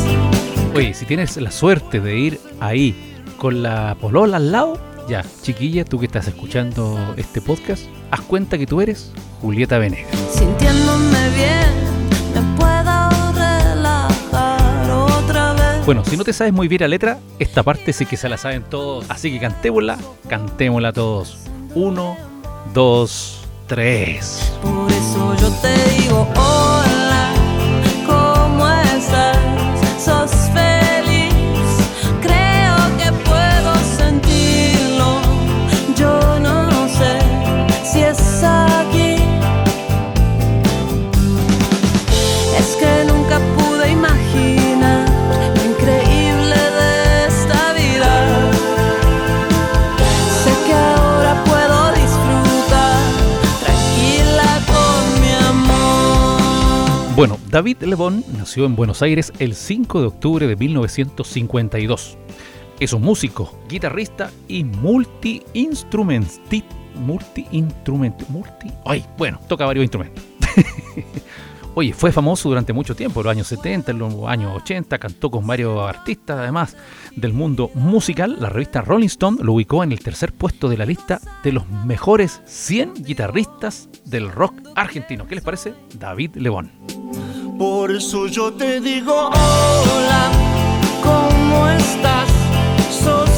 Oye, 0.74 0.94
si 0.94 1.06
tienes 1.06 1.38
la 1.38 1.52
suerte 1.52 2.00
de 2.00 2.18
ir 2.18 2.40
ahí 2.60 2.96
con 3.38 3.62
la 3.62 3.96
polola 4.02 4.38
al 4.38 4.52
lado, 4.52 4.80
ya, 5.08 5.24
chiquilla, 5.44 5.86
tú 5.86 6.00
que 6.00 6.08
estás 6.08 6.28
escuchando 6.28 7.14
este 7.18 7.40
podcast, 7.40 7.84
haz 8.10 8.22
cuenta 8.22 8.58
que 8.58 8.66
tú 8.66 8.82
eres 8.82 9.12
Julieta 9.42 9.78
Venegas. 9.78 10.15
Bueno, 15.86 16.04
si 16.04 16.18
no 16.18 16.24
te 16.24 16.34
sabes 16.34 16.52
muy 16.52 16.68
bien 16.68 16.82
la 16.82 16.88
letra, 16.88 17.20
esta 17.38 17.62
parte 17.62 17.94
sí 17.94 18.08
que 18.08 18.18
se 18.18 18.28
la 18.28 18.38
saben 18.38 18.64
todos. 18.64 19.06
Así 19.08 19.32
que 19.32 19.40
cantémosla, 19.40 20.00
cantémosla 20.28 20.92
todos. 20.92 21.38
Uno, 21.76 22.18
dos, 22.74 23.46
tres. 23.68 24.52
Por 24.64 24.92
eso 24.92 25.36
yo 25.36 25.52
te 25.62 26.02
digo 26.02 26.28
hola, 26.36 27.05
David 57.56 57.84
Lebón 57.84 58.26
nació 58.38 58.66
en 58.66 58.76
Buenos 58.76 59.02
Aires 59.02 59.32
el 59.40 59.56
5 59.56 60.02
de 60.02 60.08
octubre 60.08 60.46
de 60.46 60.58
1952. 60.58 62.18
Es 62.82 62.92
un 62.92 63.02
músico, 63.02 63.58
guitarrista 63.70 64.30
y 64.50 64.66
multi-instrumentista. 64.66 66.76
Multi-instrument. 66.96 68.28
Multi. 68.28 68.70
Ay, 68.86 69.06
bueno, 69.18 69.40
toca 69.48 69.66
varios 69.66 69.84
instrumentos. 69.84 70.22
Oye, 71.76 71.94
fue 71.94 72.12
famoso 72.12 72.50
durante 72.50 72.74
mucho 72.74 72.94
tiempo, 72.94 73.22
en 73.22 73.24
los 73.24 73.32
años 73.32 73.48
70, 73.48 73.92
en 73.92 74.00
los 74.00 74.14
años 74.28 74.52
80, 74.54 74.98
cantó 74.98 75.32
con 75.32 75.48
varios 75.48 75.80
artistas, 75.80 76.40
además 76.40 76.76
del 77.16 77.34
mundo 77.34 77.72
musical. 77.74 78.38
La 78.40 78.50
revista 78.50 78.82
Rolling 78.82 79.08
Stone 79.08 79.44
lo 79.44 79.54
ubicó 79.54 79.84
en 79.84 79.92
el 79.92 80.00
tercer 80.00 80.34
puesto 80.34 80.70
de 80.70 80.78
la 80.78 80.86
lista 80.86 81.20
de 81.44 81.52
los 81.52 81.68
mejores 81.68 82.42
100 82.46 83.06
guitarristas 83.06 83.90
del 84.06 84.32
rock 84.32 84.54
argentino. 84.76 85.28
¿Qué 85.28 85.36
les 85.36 85.44
parece? 85.44 85.74
David 85.98 86.36
Lebón. 86.36 86.72
Por 87.58 87.92
eso 87.92 88.28
yo 88.28 88.54
te 88.54 88.82
digo 88.82 89.30
hola, 89.30 90.32
¿cómo 91.04 91.68
estás? 91.70 92.30
¿Sos 92.92 93.35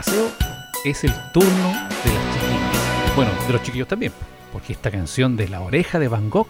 paseo 0.00 0.30
es 0.82 1.04
el 1.04 1.12
turno 1.30 1.68
de 1.68 2.14
las 2.14 2.34
chiquillas. 2.34 3.16
Bueno, 3.16 3.30
de 3.46 3.52
los 3.52 3.62
chiquillos 3.62 3.86
también, 3.86 4.12
porque 4.50 4.72
esta 4.72 4.90
canción 4.90 5.36
de 5.36 5.46
La 5.46 5.60
oreja 5.60 5.98
de 5.98 6.08
Van 6.08 6.30
Gogh, 6.30 6.46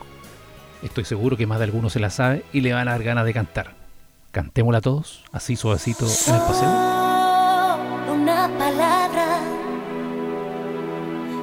estoy 0.85 1.04
seguro 1.04 1.37
que 1.37 1.49
más 1.49 1.59
de 1.59 1.64
alguno 1.64 1.90
se 1.90 1.99
la 1.99 2.11
sabe 2.11 2.45
y 2.52 2.61
le 2.61 2.73
van 2.73 2.87
a 2.87 2.92
dar 2.92 3.02
ganas 3.02 3.25
de 3.25 3.35
cantar. 3.35 3.75
Cantémosla 4.30 4.80
todos, 4.80 5.25
así 5.33 5.57
suavecito 5.57 6.07
en 6.07 6.35
el 6.35 6.40
paseo. 6.42 6.69
Solo 6.69 8.12
una 8.14 8.49
palabra 8.57 9.40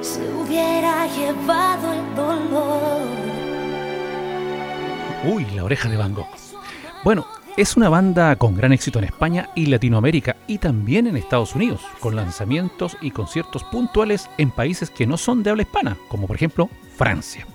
se 0.00 0.22
hubiera 0.32 1.06
llevado 1.08 1.92
el 1.92 2.14
dolor. 2.14 3.02
Uy, 5.26 5.44
La 5.54 5.64
oreja 5.64 5.90
de 5.90 5.96
Van 5.98 6.14
Gogh. 6.14 6.30
Bueno, 7.04 7.26
es 7.58 7.76
una 7.76 7.88
banda 7.88 8.36
con 8.36 8.54
gran 8.54 8.72
éxito 8.72 9.00
en 9.00 9.06
España 9.06 9.50
y 9.56 9.66
Latinoamérica 9.66 10.36
y 10.46 10.58
también 10.58 11.08
en 11.08 11.16
Estados 11.16 11.56
Unidos, 11.56 11.80
con 11.98 12.14
lanzamientos 12.14 12.96
y 13.00 13.10
conciertos 13.10 13.64
puntuales 13.64 14.30
en 14.38 14.52
países 14.52 14.90
que 14.90 15.08
no 15.08 15.16
son 15.16 15.42
de 15.42 15.50
habla 15.50 15.62
hispana, 15.62 15.96
como 16.06 16.28
por 16.28 16.36
ejemplo 16.36 16.70
Francia. 16.96 17.48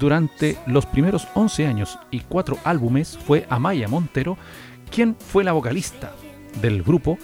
Durante 0.00 0.58
los 0.66 0.84
primeros 0.84 1.28
11 1.34 1.64
años 1.64 1.96
y 2.10 2.22
4 2.22 2.58
álbumes 2.64 3.16
fue 3.24 3.46
Amaya 3.48 3.86
Montero 3.86 4.36
quien 4.90 5.14
fue 5.14 5.44
la 5.44 5.52
vocalista 5.52 6.12
del 6.60 6.82
grupo 6.82 7.16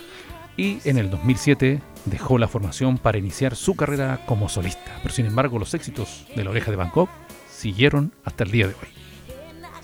y 0.56 0.78
en 0.84 0.98
el 0.98 1.10
2007 1.10 1.82
dejó 2.04 2.38
la 2.38 2.46
formación 2.46 2.98
para 2.98 3.18
iniciar 3.18 3.56
su 3.56 3.74
carrera 3.74 4.20
como 4.26 4.48
solista. 4.48 4.92
Pero 5.02 5.12
sin 5.12 5.26
embargo 5.26 5.58
los 5.58 5.74
éxitos 5.74 6.28
de 6.36 6.44
la 6.44 6.50
oreja 6.50 6.70
de 6.70 6.76
Bangkok 6.76 7.10
siguieron 7.50 8.12
hasta 8.22 8.44
el 8.44 8.52
día 8.52 8.68
de 8.68 8.74
hoy. 8.74 9.05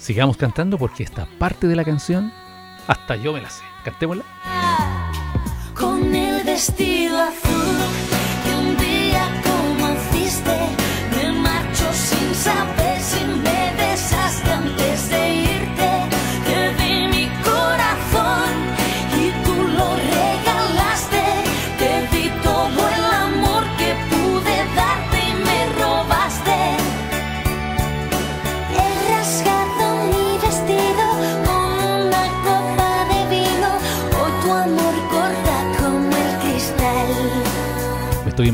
Sigamos 0.02 0.36
cantando 0.36 0.78
porque 0.78 1.04
esta 1.04 1.28
parte 1.38 1.68
de 1.68 1.76
la 1.76 1.84
canción 1.84 2.32
hasta 2.88 3.14
yo 3.14 3.32
me 3.32 3.40
la 3.40 3.48
sé. 3.48 3.62
Cantémosla. 3.84 4.24
Con 5.78 6.12
el 6.12 6.42
vestido 6.42 6.91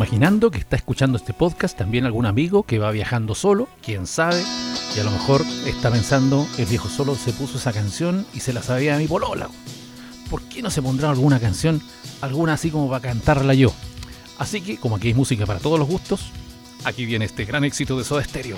imaginando 0.08 0.50
que 0.50 0.56
está 0.56 0.74
escuchando 0.74 1.18
este 1.18 1.34
podcast 1.34 1.76
también 1.76 2.06
algún 2.06 2.24
amigo 2.24 2.62
que 2.62 2.78
va 2.78 2.90
viajando 2.90 3.34
solo, 3.34 3.68
quién 3.82 4.06
sabe, 4.06 4.42
y 4.96 5.00
a 5.00 5.04
lo 5.04 5.10
mejor 5.10 5.44
está 5.66 5.90
pensando, 5.90 6.48
el 6.56 6.64
viejo 6.64 6.88
solo 6.88 7.14
se 7.14 7.34
puso 7.34 7.58
esa 7.58 7.74
canción 7.74 8.26
y 8.32 8.40
se 8.40 8.54
la 8.54 8.62
sabía 8.62 8.96
a 8.96 8.98
mi 8.98 9.06
polola. 9.06 9.50
¿Por 10.30 10.40
qué 10.44 10.62
no 10.62 10.70
se 10.70 10.80
pondrá 10.80 11.10
alguna 11.10 11.38
canción, 11.40 11.82
alguna 12.22 12.54
así 12.54 12.70
como 12.70 12.88
para 12.88 13.02
cantarla 13.02 13.52
yo? 13.52 13.70
Así 14.38 14.62
que, 14.62 14.78
como 14.78 14.96
aquí 14.96 15.08
hay 15.08 15.14
música 15.14 15.44
para 15.44 15.60
todos 15.60 15.78
los 15.78 15.86
gustos, 15.86 16.30
aquí 16.84 17.04
viene 17.04 17.26
este 17.26 17.44
gran 17.44 17.64
éxito 17.64 17.98
de 17.98 18.04
Soda 18.04 18.24
Stereo, 18.24 18.56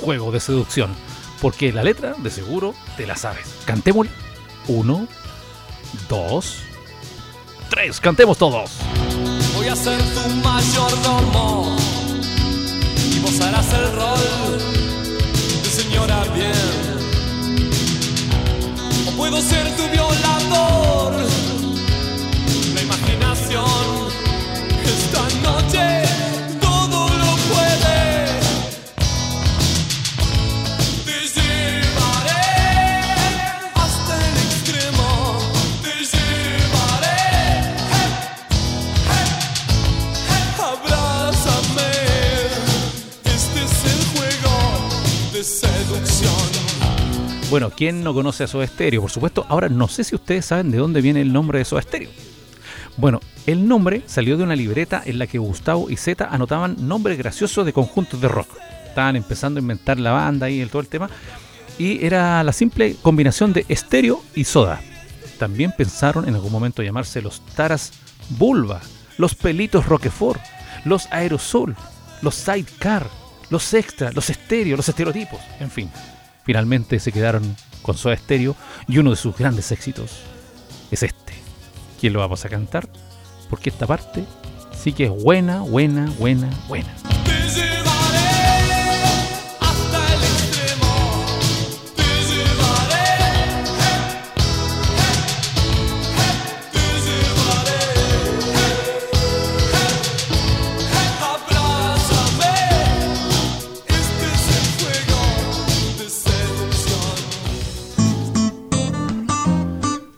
Juego 0.00 0.32
de 0.32 0.40
Seducción, 0.40 0.94
porque 1.42 1.74
la 1.74 1.84
letra, 1.84 2.14
de 2.16 2.30
seguro, 2.30 2.74
te 2.96 3.06
la 3.06 3.16
sabes. 3.16 3.54
Cantémosla. 3.66 4.12
Uno, 4.66 5.06
dos, 6.08 6.60
tres, 7.68 8.00
cantemos 8.00 8.38
todos. 8.38 8.78
Voy 9.60 9.68
a 9.68 9.76
ser 9.76 10.00
tu 10.14 10.26
mayordomo 10.42 11.76
y 13.14 13.18
vos 13.18 13.38
harás 13.42 13.70
el 13.74 13.92
rol 13.92 14.58
de 15.62 15.68
señora 15.68 16.24
bien. 16.34 16.54
O 19.06 19.10
puedo 19.18 19.38
ser 19.42 19.76
tu 19.76 19.82
violador. 19.90 21.49
Bueno, 47.50 47.70
¿quién 47.70 48.04
no 48.04 48.14
conoce 48.14 48.44
a 48.44 48.46
Soda 48.46 48.64
Stereo? 48.64 49.00
Por 49.00 49.10
supuesto, 49.10 49.44
ahora 49.48 49.68
no 49.68 49.88
sé 49.88 50.04
si 50.04 50.14
ustedes 50.14 50.44
saben 50.44 50.70
de 50.70 50.78
dónde 50.78 51.00
viene 51.00 51.20
el 51.20 51.32
nombre 51.32 51.58
de 51.58 51.64
Soda 51.64 51.82
Stereo. 51.82 52.08
Bueno, 52.96 53.18
el 53.44 53.66
nombre 53.66 54.02
salió 54.06 54.36
de 54.36 54.44
una 54.44 54.54
libreta 54.54 55.02
en 55.04 55.18
la 55.18 55.26
que 55.26 55.38
Gustavo 55.38 55.90
y 55.90 55.96
Zeta 55.96 56.28
anotaban 56.30 56.76
nombres 56.86 57.18
graciosos 57.18 57.66
de 57.66 57.72
conjuntos 57.72 58.20
de 58.20 58.28
rock. 58.28 58.48
Estaban 58.86 59.16
empezando 59.16 59.58
a 59.58 59.62
inventar 59.62 59.98
la 59.98 60.12
banda 60.12 60.48
y 60.48 60.60
el, 60.60 60.70
todo 60.70 60.80
el 60.80 60.86
tema. 60.86 61.10
Y 61.76 62.06
era 62.06 62.44
la 62.44 62.52
simple 62.52 62.94
combinación 63.02 63.52
de 63.52 63.66
estéreo 63.68 64.22
y 64.36 64.44
soda. 64.44 64.80
También 65.36 65.72
pensaron 65.76 66.28
en 66.28 66.36
algún 66.36 66.52
momento 66.52 66.84
llamarse 66.84 67.20
los 67.20 67.44
Taras 67.56 67.92
Bulba, 68.28 68.80
los 69.18 69.34
Pelitos 69.34 69.86
Roquefort, 69.86 70.40
los 70.84 71.08
Aerosol, 71.10 71.74
los 72.22 72.36
Sidecar, 72.36 73.08
los 73.48 73.74
Extra, 73.74 74.12
los 74.12 74.30
Estéreo, 74.30 74.76
los 74.76 74.88
Estereotipos, 74.88 75.40
en 75.58 75.70
fin. 75.72 75.90
Finalmente 76.44 76.98
se 76.98 77.12
quedaron 77.12 77.56
con 77.82 77.96
Soda 77.96 78.16
Stereo 78.16 78.56
y 78.88 78.98
uno 78.98 79.10
de 79.10 79.16
sus 79.16 79.36
grandes 79.36 79.72
éxitos 79.72 80.22
es 80.90 81.02
este. 81.02 81.34
¿Quién 82.00 82.12
lo 82.12 82.20
vamos 82.20 82.44
a 82.44 82.48
cantar? 82.48 82.88
Porque 83.48 83.70
esta 83.70 83.86
parte 83.86 84.24
sí 84.72 84.92
que 84.92 85.04
es 85.04 85.10
buena, 85.10 85.60
buena, 85.60 86.10
buena, 86.18 86.50
buena. 86.68 86.94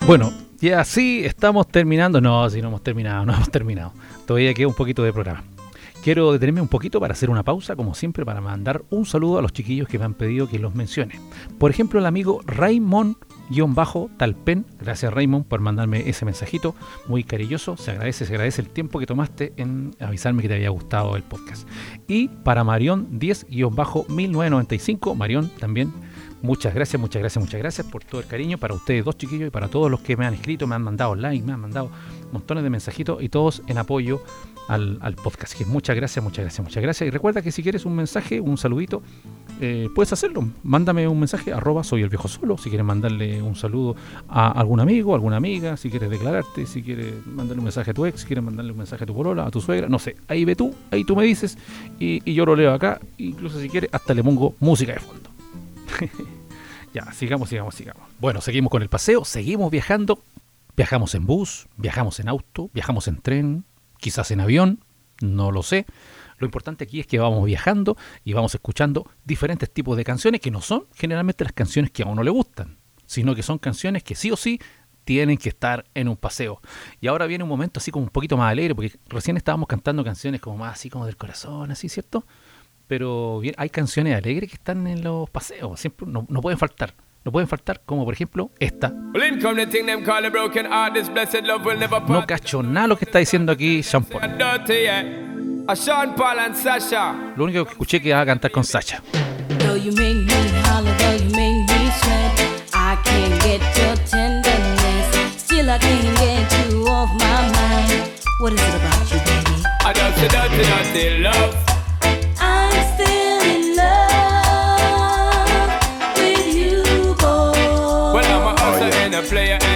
Bueno, 0.04 0.32
y 0.60 0.70
así 0.70 1.24
estamos 1.24 1.68
terminando. 1.68 2.20
No, 2.20 2.50
si 2.50 2.60
no 2.60 2.66
hemos 2.68 2.82
terminado, 2.82 3.24
no 3.26 3.34
hemos 3.34 3.50
terminado. 3.50 3.92
Todavía 4.26 4.52
queda 4.52 4.66
un 4.66 4.74
poquito 4.74 5.04
de 5.04 5.12
programa. 5.12 5.44
Quiero 6.02 6.32
detenerme 6.32 6.60
un 6.60 6.66
poquito 6.66 6.98
para 6.98 7.12
hacer 7.12 7.30
una 7.30 7.44
pausa, 7.44 7.76
como 7.76 7.94
siempre, 7.94 8.26
para 8.26 8.40
mandar 8.40 8.82
un 8.90 9.06
saludo 9.06 9.38
a 9.38 9.42
los 9.42 9.52
chiquillos 9.52 9.86
que 9.86 10.00
me 10.00 10.04
han 10.04 10.14
pedido 10.14 10.48
que 10.48 10.58
los 10.58 10.74
mencione. 10.74 11.20
Por 11.58 11.70
ejemplo, 11.70 12.00
el 12.00 12.06
amigo 12.06 12.40
Raymond-Talpen. 12.44 14.66
Gracias, 14.80 15.14
Raymond, 15.14 15.46
por 15.46 15.60
mandarme 15.60 16.10
ese 16.10 16.24
mensajito. 16.24 16.74
Muy 17.06 17.22
cariñoso. 17.22 17.76
Se 17.76 17.92
agradece, 17.92 18.26
se 18.26 18.32
agradece 18.32 18.60
el 18.60 18.70
tiempo 18.70 18.98
que 18.98 19.06
tomaste 19.06 19.52
en 19.56 19.94
avisarme 20.00 20.42
que 20.42 20.48
te 20.48 20.54
había 20.54 20.70
gustado 20.70 21.14
el 21.14 21.22
podcast. 21.22 21.68
Y 22.08 22.26
para 22.26 22.64
Marión 22.64 23.20
10-1995, 23.20 25.14
Marión 25.14 25.52
también 25.60 25.92
Muchas 26.42 26.74
gracias, 26.74 27.00
muchas 27.00 27.20
gracias, 27.20 27.42
muchas 27.42 27.60
gracias 27.60 27.86
por 27.86 28.02
todo 28.02 28.20
el 28.20 28.26
cariño 28.26 28.58
para 28.58 28.74
ustedes 28.74 29.04
dos 29.04 29.16
chiquillos 29.16 29.46
y 29.46 29.50
para 29.50 29.68
todos 29.68 29.88
los 29.88 30.00
que 30.00 30.16
me 30.16 30.26
han 30.26 30.34
escrito, 30.34 30.66
me 30.66 30.74
han 30.74 30.82
mandado 30.82 31.14
like, 31.14 31.44
me 31.44 31.52
han 31.52 31.60
mandado 31.60 31.88
montones 32.32 32.64
de 32.64 32.70
mensajitos 32.70 33.22
y 33.22 33.28
todos 33.28 33.62
en 33.68 33.78
apoyo 33.78 34.20
al, 34.66 35.14
podcast. 35.22 35.60
Muchas 35.66 35.94
gracias, 35.94 36.22
muchas 36.22 36.44
gracias, 36.44 36.64
muchas 36.64 36.82
gracias. 36.82 37.06
Y 37.06 37.10
recuerda 37.10 37.42
que 37.42 37.52
si 37.52 37.62
quieres 37.62 37.84
un 37.84 37.94
mensaje, 37.94 38.40
un 38.40 38.56
saludito, 38.56 39.02
eh, 39.60 39.88
puedes 39.94 40.12
hacerlo. 40.12 40.48
Mándame 40.62 41.06
un 41.06 41.18
mensaje, 41.18 41.52
arroba 41.52 41.84
soy 41.84 42.02
el 42.02 42.08
viejo 42.08 42.26
solo. 42.26 42.56
Si 42.58 42.70
quieres 42.70 42.86
mandarle 42.86 43.40
un 43.42 43.54
saludo 43.54 43.94
a 44.28 44.50
algún 44.50 44.80
amigo, 44.80 45.14
alguna 45.14 45.36
amiga, 45.36 45.76
si 45.76 45.90
quieres 45.90 46.10
declararte, 46.10 46.66
si 46.66 46.82
quieres 46.82 47.24
mandarle 47.26 47.58
un 47.60 47.64
mensaje 47.64 47.90
a 47.90 47.94
tu 47.94 48.06
ex, 48.06 48.20
si 48.20 48.26
quieres 48.26 48.44
mandarle 48.44 48.72
un 48.72 48.78
mensaje 48.78 49.04
a 49.04 49.06
tu 49.06 49.14
polola, 49.14 49.46
a 49.46 49.50
tu 49.50 49.60
suegra, 49.60 49.88
no 49.88 49.98
sé. 49.98 50.16
Ahí 50.26 50.44
ve 50.44 50.56
tú, 50.56 50.74
ahí 50.90 51.04
tú 51.04 51.14
me 51.14 51.24
dices 51.24 51.56
y 52.00 52.32
yo 52.32 52.44
lo 52.46 52.56
leo 52.56 52.72
acá. 52.72 53.00
Incluso 53.18 53.60
si 53.60 53.68
quieres, 53.68 53.90
hasta 53.92 54.14
le 54.14 54.24
pongo 54.24 54.54
música 54.58 54.92
de 54.94 55.00
fondo. 55.00 55.31
ya, 56.94 57.12
sigamos, 57.12 57.48
sigamos, 57.48 57.74
sigamos. 57.74 58.02
Bueno, 58.18 58.40
seguimos 58.40 58.70
con 58.70 58.82
el 58.82 58.88
paseo, 58.88 59.24
seguimos 59.24 59.70
viajando. 59.70 60.22
Viajamos 60.76 61.14
en 61.14 61.26
bus, 61.26 61.68
viajamos 61.76 62.18
en 62.20 62.28
auto, 62.28 62.70
viajamos 62.72 63.06
en 63.06 63.20
tren, 63.20 63.64
quizás 63.98 64.30
en 64.30 64.40
avión, 64.40 64.82
no 65.20 65.52
lo 65.52 65.62
sé. 65.62 65.86
Lo 66.38 66.46
importante 66.46 66.84
aquí 66.84 66.98
es 66.98 67.06
que 67.06 67.18
vamos 67.18 67.44
viajando 67.44 67.96
y 68.24 68.32
vamos 68.32 68.54
escuchando 68.54 69.08
diferentes 69.24 69.70
tipos 69.70 69.96
de 69.96 70.04
canciones 70.04 70.40
que 70.40 70.50
no 70.50 70.60
son 70.60 70.86
generalmente 70.94 71.44
las 71.44 71.52
canciones 71.52 71.90
que 71.90 72.02
a 72.02 72.06
uno 72.06 72.22
le 72.22 72.30
gustan, 72.30 72.78
sino 73.06 73.34
que 73.34 73.42
son 73.42 73.58
canciones 73.58 74.02
que 74.02 74.14
sí 74.14 74.30
o 74.30 74.36
sí 74.36 74.58
tienen 75.04 75.36
que 75.36 75.50
estar 75.50 75.84
en 75.94 76.08
un 76.08 76.16
paseo. 76.16 76.60
Y 77.00 77.06
ahora 77.06 77.26
viene 77.26 77.44
un 77.44 77.50
momento 77.50 77.78
así 77.78 77.90
como 77.90 78.04
un 78.04 78.10
poquito 78.10 78.36
más 78.36 78.50
alegre, 78.50 78.74
porque 78.74 78.98
recién 79.08 79.36
estábamos 79.36 79.68
cantando 79.68 80.02
canciones 80.02 80.40
como 80.40 80.56
más 80.56 80.74
así 80.74 80.90
como 80.90 81.06
del 81.06 81.16
corazón, 81.16 81.70
así, 81.70 81.88
¿cierto? 81.88 82.24
Pero 82.86 83.40
bien, 83.40 83.54
hay 83.58 83.70
canciones 83.70 84.16
alegres 84.16 84.50
que 84.50 84.56
están 84.56 84.86
en 84.86 85.02
los 85.02 85.30
paseos, 85.30 85.80
siempre 85.80 86.06
no, 86.06 86.26
no 86.28 86.40
pueden 86.40 86.58
faltar. 86.58 86.94
No 87.24 87.30
pueden 87.30 87.46
faltar, 87.46 87.80
como 87.86 88.04
por 88.04 88.14
ejemplo 88.14 88.50
esta. 88.58 88.88
No 92.08 92.26
cacho 92.26 92.62
nada 92.64 92.88
lo 92.88 92.98
que 92.98 93.04
está 93.04 93.20
diciendo 93.20 93.52
aquí 93.52 93.80
Sean 93.84 94.04
Paul. 94.04 94.22
Sasha. 96.56 97.32
Lo 97.36 97.44
único 97.44 97.64
que 97.64 97.70
escuché 97.70 98.02
que 98.02 98.12
va 98.12 98.22
a 98.22 98.26
cantar 98.26 98.50
con 98.50 98.64
mind. 107.12 108.12
What 108.40 108.52
is 108.52 108.60
it 108.60 108.74
about 108.74 109.12
you, 109.12 109.18
baby? 109.18 109.62
I 109.84 109.92
dirty, 109.92 110.28
dirty, 110.28 110.64
dirty 110.64 111.18
love. 111.22 111.71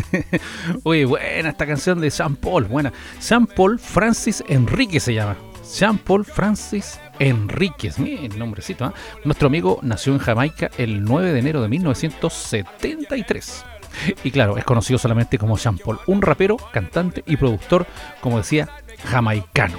Oye, 0.84 1.04
buena 1.04 1.50
esta 1.50 1.66
canción 1.66 2.00
de 2.00 2.10
Sean 2.10 2.36
Paul, 2.36 2.64
buena. 2.64 2.92
Sean 3.18 3.46
Paul 3.46 3.78
Francis 3.78 4.42
Enrique 4.48 5.00
se 5.00 5.14
llama. 5.14 5.36
Sean 5.62 5.98
Paul 5.98 6.24
Francis 6.24 6.98
Enríquez, 7.18 7.98
el 7.98 8.38
nombrecito. 8.38 8.84
¿ah? 8.84 8.94
Nuestro 9.24 9.46
amigo 9.46 9.78
nació 9.82 10.12
en 10.12 10.18
Jamaica 10.18 10.70
el 10.76 11.02
9 11.04 11.32
de 11.32 11.38
enero 11.38 11.62
de 11.62 11.68
1973. 11.68 13.64
Y 14.24 14.30
claro, 14.30 14.56
es 14.56 14.64
conocido 14.64 14.98
solamente 14.98 15.38
como 15.38 15.56
Sean 15.56 15.78
Paul, 15.78 15.98
un 16.06 16.22
rapero, 16.22 16.56
cantante 16.72 17.22
y 17.26 17.36
productor, 17.36 17.86
como 18.20 18.38
decía, 18.38 18.68
jamaicano. 19.04 19.78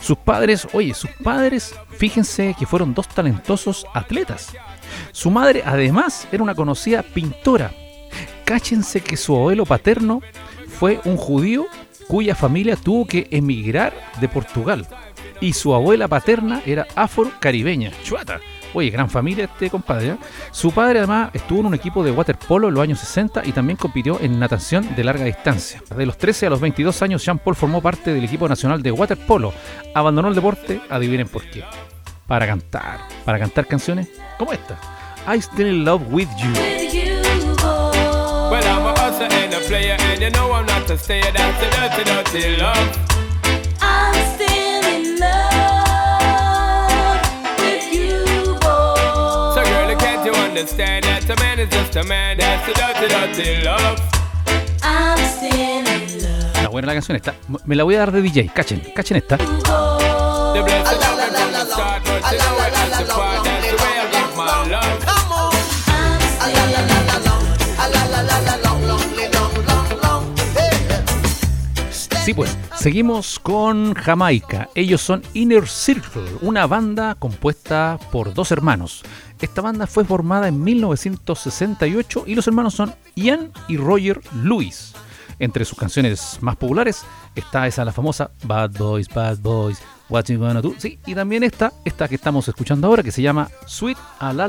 Sus 0.00 0.18
padres, 0.18 0.68
oye, 0.72 0.94
sus 0.94 1.10
padres, 1.10 1.74
fíjense 1.90 2.54
que 2.58 2.66
fueron 2.66 2.94
dos 2.94 3.08
talentosos 3.08 3.86
atletas. 3.92 4.52
Su 5.12 5.30
madre, 5.30 5.62
además, 5.64 6.28
era 6.30 6.42
una 6.42 6.54
conocida 6.54 7.02
pintora. 7.02 7.72
Cáchense 8.44 9.00
que 9.00 9.16
su 9.16 9.34
abuelo 9.34 9.64
paterno 9.64 10.20
fue 10.68 11.00
un 11.04 11.16
judío 11.16 11.66
cuya 12.08 12.34
familia 12.34 12.76
tuvo 12.76 13.06
que 13.06 13.28
emigrar 13.30 13.94
de 14.20 14.28
Portugal. 14.28 14.86
Y 15.40 15.52
su 15.52 15.74
abuela 15.74 16.08
paterna 16.08 16.62
era 16.64 16.86
afro-caribeña. 16.94 17.90
Chuata. 18.02 18.40
Oye, 18.72 18.90
gran 18.90 19.08
familia 19.08 19.44
este 19.44 19.70
compadre. 19.70 20.08
¿eh? 20.08 20.16
Su 20.50 20.72
padre 20.72 20.98
además 20.98 21.30
estuvo 21.32 21.60
en 21.60 21.66
un 21.66 21.74
equipo 21.74 22.02
de 22.02 22.10
waterpolo 22.10 22.68
en 22.68 22.74
los 22.74 22.82
años 22.82 22.98
60 23.00 23.42
y 23.44 23.52
también 23.52 23.76
compitió 23.76 24.20
en 24.20 24.38
natación 24.38 24.94
de 24.96 25.04
larga 25.04 25.24
distancia. 25.24 25.80
De 25.96 26.06
los 26.06 26.18
13 26.18 26.46
a 26.46 26.50
los 26.50 26.60
22 26.60 27.02
años, 27.02 27.24
Jean 27.24 27.38
Paul 27.38 27.54
formó 27.54 27.80
parte 27.80 28.12
del 28.12 28.24
equipo 28.24 28.48
nacional 28.48 28.82
de 28.82 28.90
waterpolo. 28.90 29.52
Abandonó 29.94 30.28
el 30.28 30.34
deporte, 30.34 30.80
adivinen 30.90 31.28
por 31.28 31.48
qué. 31.48 31.64
Para 32.26 32.46
cantar. 32.46 33.00
Para 33.24 33.38
cantar 33.38 33.66
canciones 33.66 34.08
como 34.38 34.52
esta. 34.52 34.78
I 35.32 35.40
Still 35.40 35.68
in 35.68 35.84
Love 35.84 36.02
With 36.10 36.28
You. 36.38 37.13
Player, 39.74 39.96
and 40.10 40.20
you 40.22 40.30
know 40.30 40.52
I'm 40.52 40.66
not 40.66 40.88
a 40.90 40.96
stayer. 40.96 41.32
That's 41.32 41.62
a 41.64 41.68
dirty, 41.74 42.02
dirty 42.10 42.56
love. 42.62 42.90
I'm 43.80 44.14
still 44.34 44.84
in 44.94 45.02
love 45.24 47.22
with 47.58 47.86
you, 47.98 48.18
boy. 48.62 49.54
So, 49.54 49.60
girl, 49.70 49.90
can't 50.04 50.22
you 50.26 50.34
understand 50.48 51.04
that 51.06 51.28
a 51.28 51.36
man 51.42 51.58
is 51.58 51.70
just 51.70 51.96
a 51.96 52.04
man? 52.04 52.38
That's 52.38 52.68
a 52.70 52.72
dirty, 52.80 53.06
dirty 53.14 53.64
love. 53.64 53.98
I'm 54.82 55.18
still 55.36 55.86
in 55.94 56.02
love. 56.22 56.54
Está 56.54 56.68
buena 56.68 56.86
la 56.86 56.94
canción 56.94 57.16
esta. 57.16 57.34
Me 57.64 57.74
la 57.74 57.82
voy 57.84 57.96
a 57.96 57.98
dar 57.98 58.12
de 58.12 58.22
DJ. 58.22 58.50
Cachen, 58.54 58.80
cachen 58.94 59.16
esta. 59.16 59.38
Sí, 72.24 72.32
pues, 72.32 72.56
seguimos 72.74 73.38
con 73.38 73.92
Jamaica. 73.92 74.70
Ellos 74.74 75.02
son 75.02 75.20
Inner 75.34 75.68
Circle, 75.68 76.24
una 76.40 76.66
banda 76.66 77.16
compuesta 77.16 77.98
por 78.10 78.32
dos 78.32 78.50
hermanos. 78.50 79.02
Esta 79.42 79.60
banda 79.60 79.86
fue 79.86 80.06
formada 80.06 80.48
en 80.48 80.64
1968 80.64 82.24
y 82.26 82.34
los 82.34 82.46
hermanos 82.46 82.72
son 82.72 82.94
Ian 83.14 83.52
y 83.68 83.76
Roger 83.76 84.22
Lewis. 84.42 84.94
Entre 85.38 85.66
sus 85.66 85.76
canciones 85.76 86.38
más 86.40 86.56
populares 86.56 87.04
está 87.34 87.66
esa 87.66 87.84
la 87.84 87.92
famosa 87.92 88.30
Bad 88.44 88.70
Boys, 88.70 89.06
Bad 89.10 89.40
Boys, 89.40 89.82
Sí, 90.78 90.98
y 91.06 91.14
también 91.14 91.42
está 91.42 91.72
esta 91.84 92.08
que 92.08 92.14
estamos 92.14 92.46
escuchando 92.48 92.86
ahora 92.86 93.02
que 93.02 93.12
se 93.12 93.22
llama 93.22 93.48
Sweet 93.66 93.98
a 94.18 94.32
la 94.32 94.46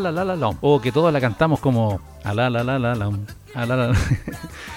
o 0.61 0.81
que 0.81 0.91
todas 0.91 1.13
la 1.13 1.21
cantamos 1.21 1.59
como 1.59 1.99
a 2.23 2.33
la, 2.33 2.49
la. 2.49 3.93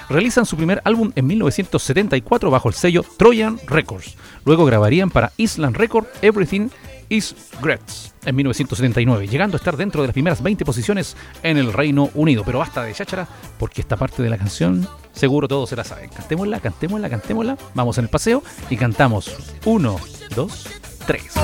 Realizan 0.08 0.46
su 0.46 0.56
primer 0.56 0.80
álbum 0.84 1.10
en 1.16 1.26
1974 1.26 2.50
bajo 2.50 2.68
el 2.68 2.74
sello 2.74 3.04
Trojan 3.16 3.58
Records. 3.66 4.16
Luego 4.44 4.64
grabarían 4.64 5.10
para 5.10 5.32
Island 5.36 5.76
Record 5.76 6.06
Everything 6.22 6.68
is 7.08 7.34
Great 7.60 7.80
en 8.24 8.36
1979, 8.36 9.26
llegando 9.26 9.56
a 9.56 9.58
estar 9.58 9.76
dentro 9.76 10.02
de 10.02 10.08
las 10.08 10.12
primeras 10.12 10.42
20 10.42 10.64
posiciones 10.64 11.16
en 11.42 11.56
el 11.56 11.72
Reino 11.72 12.10
Unido. 12.14 12.42
Pero 12.44 12.58
basta 12.58 12.82
de 12.82 12.92
cháchara, 12.92 13.26
porque 13.58 13.80
esta 13.80 13.96
parte 13.96 14.22
de 14.22 14.30
la 14.30 14.38
canción 14.38 14.86
seguro 15.12 15.48
todos 15.48 15.70
se 15.70 15.76
la 15.76 15.84
saben. 15.84 16.10
Cantémosla, 16.10 16.60
cantémosla, 16.60 17.08
cantémosla. 17.08 17.56
Vamos 17.74 17.98
en 17.98 18.04
el 18.04 18.10
paseo 18.10 18.42
y 18.68 18.76
cantamos. 18.76 19.34
Uno, 19.64 19.98
dos, 20.34 20.66
tres. 21.06 21.34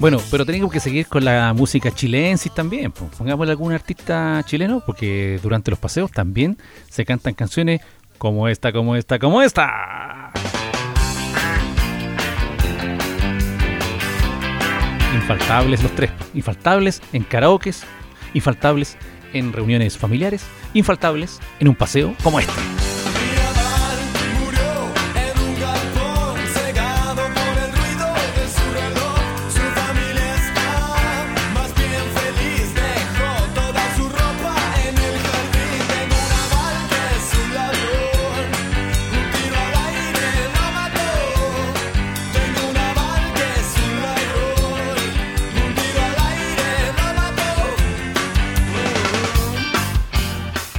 Bueno, 0.00 0.18
pero 0.30 0.46
tenemos 0.46 0.70
que 0.70 0.78
seguir 0.78 1.08
con 1.08 1.24
la 1.24 1.52
música 1.54 1.90
chilensis 1.90 2.54
también. 2.54 2.92
pues. 2.92 3.10
Pongámosle 3.16 3.50
algún 3.50 3.72
artista 3.72 4.42
chileno, 4.46 4.80
porque 4.86 5.40
durante 5.42 5.72
los 5.72 5.80
paseos 5.80 6.12
también 6.12 6.56
se 6.88 7.04
cantan 7.04 7.34
canciones 7.34 7.80
como 8.16 8.46
esta, 8.46 8.72
como 8.72 8.94
esta, 8.94 9.18
como 9.18 9.42
esta. 9.42 10.30
Infaltables 15.14 15.82
los 15.82 15.92
tres. 15.92 16.10
Infaltables 16.32 17.02
en 17.12 17.24
karaokes, 17.24 17.82
infaltables 18.34 18.96
en 19.32 19.52
reuniones 19.52 19.98
familiares, 19.98 20.44
infaltables 20.74 21.40
en 21.58 21.68
un 21.68 21.74
paseo 21.74 22.14
como 22.22 22.38
este. 22.38 22.77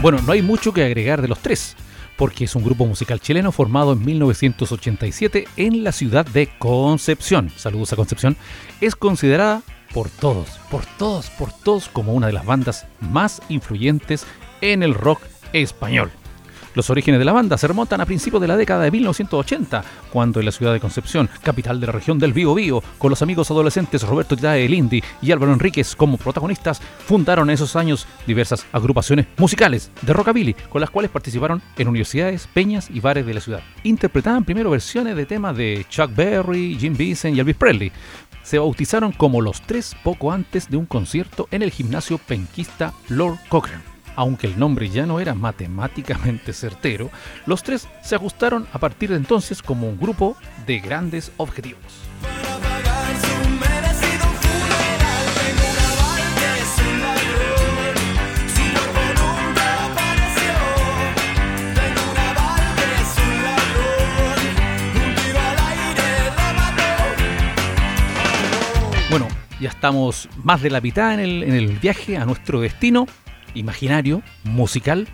Bueno, 0.01 0.19
no 0.25 0.31
hay 0.31 0.41
mucho 0.41 0.71
que 0.73 0.85
agregar 0.85 1.21
de 1.21 1.27
los 1.27 1.39
tres, 1.39 1.75
porque 2.15 2.45
es 2.45 2.55
un 2.55 2.63
grupo 2.63 2.85
musical 2.85 3.19
chileno 3.19 3.51
formado 3.51 3.91
en 3.91 4.05
1987 4.05 5.45
en 5.57 5.83
la 5.83 5.91
ciudad 5.91 6.25
de 6.25 6.47
Concepción. 6.57 7.51
Saludos 7.57 7.91
a 7.91 7.97
Concepción. 7.97 8.38
Es 8.79 8.95
considerada 8.95 9.62
por 9.93 10.09
todos, 10.09 10.51
por 10.71 10.85
todos, 10.97 11.29
por 11.31 11.51
todos 11.51 11.89
como 11.89 12.13
una 12.13 12.27
de 12.27 12.33
las 12.33 12.45
bandas 12.45 12.88
más 13.01 13.41
influyentes 13.49 14.25
en 14.62 14.83
el 14.83 14.93
rock 14.93 15.21
español. 15.51 16.12
Los 16.75 16.89
orígenes 16.89 17.19
de 17.19 17.25
la 17.25 17.34
banda 17.34 17.58
se 17.58 17.67
remontan 17.67 18.01
a 18.01 18.05
principios 18.05 18.41
de 18.41 18.47
la 18.47 18.58
década 18.58 18.84
de 18.84 18.91
1980, 18.91 19.84
cuando 20.12 20.39
en 20.39 20.45
la 20.45 20.51
ciudad 20.51 20.73
de 20.73 20.79
Concepción, 20.79 21.29
capital 21.43 21.79
de 21.79 21.88
la 21.88 21.93
región 21.93 22.19
del 22.19 22.34
Bío 22.34 22.53
Bío, 22.53 22.84
con 22.97 23.10
los 23.10 23.21
amigos 23.21 23.49
adolescentes 23.51 24.03
Roberto 24.03 24.36
Yae 24.36 24.69
Lindi 24.69 25.03
y 25.21 25.32
Álvaro 25.32 25.53
Enríquez 25.53 25.95
como 25.95 26.17
protagonistas, 26.17 26.82
fundaron 27.05 27.49
en 27.49 27.55
esos 27.55 27.75
años 27.75 28.08
diversas 28.27 28.65
agrupaciones 28.71 29.27
musicales 29.38 29.91
de 30.01 30.13
rockabilly, 30.13 30.53
con 30.69 30.82
las 30.82 30.89
cuales 30.89 31.12
participaron 31.12 31.62
en 31.77 31.88
universidades, 31.88 32.47
peñas 32.53 32.89
y 32.89 32.99
bares 32.99 33.25
de 33.25 33.34
la 33.34 33.41
ciudad. 33.41 33.62
Interpretaban 33.84 34.43
primero 34.43 34.69
versiones 34.69 35.15
de 35.15 35.25
temas 35.25 35.58
de 35.58 35.86
Chuck 35.89 36.13
Berry, 36.15 36.77
Jim 36.79 36.95
Vincent 36.95 37.36
y 37.36 37.39
Elvis 37.39 37.55
Presley. 37.55 37.91
Se 38.43 38.60
bautizaron 38.60 39.12
como 39.12 39.41
los 39.41 39.62
tres 39.62 39.95
poco 40.03 40.32
antes 40.32 40.69
de 40.69 40.77
un 40.77 40.86
concierto 40.86 41.47
en 41.51 41.62
el 41.62 41.71
gimnasio 41.71 42.17
penquista 42.17 42.93
Lord 43.10 43.38
Cochrane. 43.49 43.98
Aunque 44.19 44.47
el 44.47 44.60
nombre 44.60 44.89
ya 44.89 45.05
no 45.05 45.21
era 45.21 45.34
matemáticamente 45.34 46.51
certero, 46.51 47.10
los 47.45 47.63
tres 47.63 47.88
se 48.03 48.15
ajustaron 48.15 48.67
a 48.73 48.77
partir 48.77 49.12
de 49.12 49.15
entonces 49.15 49.62
como 49.62 49.88
un 49.88 49.97
grupo 49.97 50.36
de 50.67 50.79
grandes 50.79 51.32
objetivos. 51.38 51.82
Bueno, 69.10 69.29
ya 69.62 69.69
estamos 69.69 70.27
más 70.43 70.62
de 70.62 70.69
la 70.71 70.82
mitad 70.82 71.13
en 71.13 71.21
el, 71.21 71.43
en 71.43 71.53
el 71.53 71.77
viaje 71.77 72.17
a 72.17 72.25
nuestro 72.25 72.60
destino 72.60 73.08
imaginario, 73.53 74.21
musical. 74.43 75.07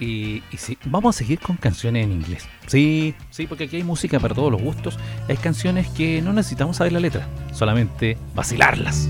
Y, 0.00 0.44
y 0.52 0.56
sí, 0.58 0.78
vamos 0.84 1.16
a 1.16 1.18
seguir 1.18 1.40
con 1.40 1.56
canciones 1.56 2.04
en 2.04 2.12
inglés. 2.12 2.48
Sí, 2.66 3.14
sí, 3.30 3.46
porque 3.46 3.64
aquí 3.64 3.76
hay 3.76 3.82
música 3.82 4.20
para 4.20 4.34
todos 4.34 4.52
los 4.52 4.62
gustos. 4.62 4.98
Hay 5.28 5.36
canciones 5.36 5.88
que 5.88 6.22
no 6.22 6.32
necesitamos 6.32 6.76
saber 6.76 6.92
la 6.92 7.00
letra, 7.00 7.26
solamente 7.52 8.16
vacilarlas. 8.34 9.08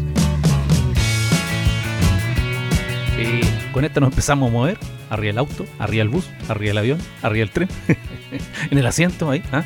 Y 3.19 3.41
con 3.73 3.85
esta 3.85 4.01
nos 4.01 4.11
empezamos 4.11 4.49
a 4.49 4.53
mover. 4.53 4.79
Arriba 5.11 5.31
el 5.31 5.39
auto, 5.39 5.65
arriba 5.79 6.03
el 6.03 6.09
bus, 6.09 6.29
arriba 6.49 6.73
el 6.73 6.79
avión, 6.79 6.99
arriba 7.23 7.43
el 7.43 7.51
tren. 7.51 7.69
en 8.71 8.79
el 8.79 8.87
asiento 8.87 9.31
ahí. 9.31 9.43
¿ah? 9.53 9.65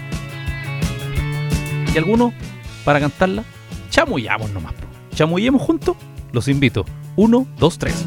Y 1.94 1.98
algunos, 1.98 2.33
para 2.85 3.01
cantarla, 3.01 3.44
chamullamos 3.90 4.51
nomás. 4.51 4.75
Chamullemos 5.14 5.61
juntos. 5.61 5.96
Los 6.33 6.48
invito. 6.48 6.87
Uno, 7.16 7.46
dos, 7.59 7.79
tres. 7.79 8.07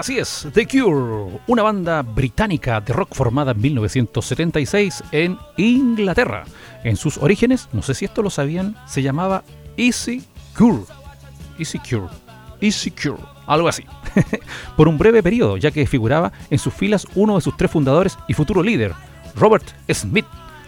Así 0.00 0.18
es, 0.18 0.48
The 0.54 0.66
Cure, 0.66 1.42
una 1.46 1.62
banda 1.62 2.00
británica 2.00 2.80
de 2.80 2.94
rock 2.94 3.14
formada 3.14 3.52
en 3.52 3.60
1976 3.60 5.04
en 5.12 5.36
Inglaterra. 5.58 6.44
En 6.84 6.96
sus 6.96 7.18
orígenes, 7.18 7.68
no 7.74 7.82
sé 7.82 7.92
si 7.92 8.06
esto 8.06 8.22
lo 8.22 8.30
sabían, 8.30 8.74
se 8.86 9.02
llamaba 9.02 9.44
Easy 9.76 10.24
Cure. 10.56 10.84
Easy 11.58 11.78
Cure. 11.80 12.08
Easy 12.62 12.90
Cure. 12.90 13.22
Algo 13.46 13.68
así. 13.68 13.84
Por 14.78 14.88
un 14.88 14.96
breve 14.96 15.22
periodo, 15.22 15.58
ya 15.58 15.70
que 15.70 15.86
figuraba 15.86 16.32
en 16.48 16.58
sus 16.58 16.72
filas 16.72 17.06
uno 17.14 17.34
de 17.34 17.42
sus 17.42 17.58
tres 17.58 17.70
fundadores 17.70 18.16
y 18.26 18.32
futuro 18.32 18.62
líder, 18.62 18.94
Robert 19.36 19.66
Smith, 19.92 20.24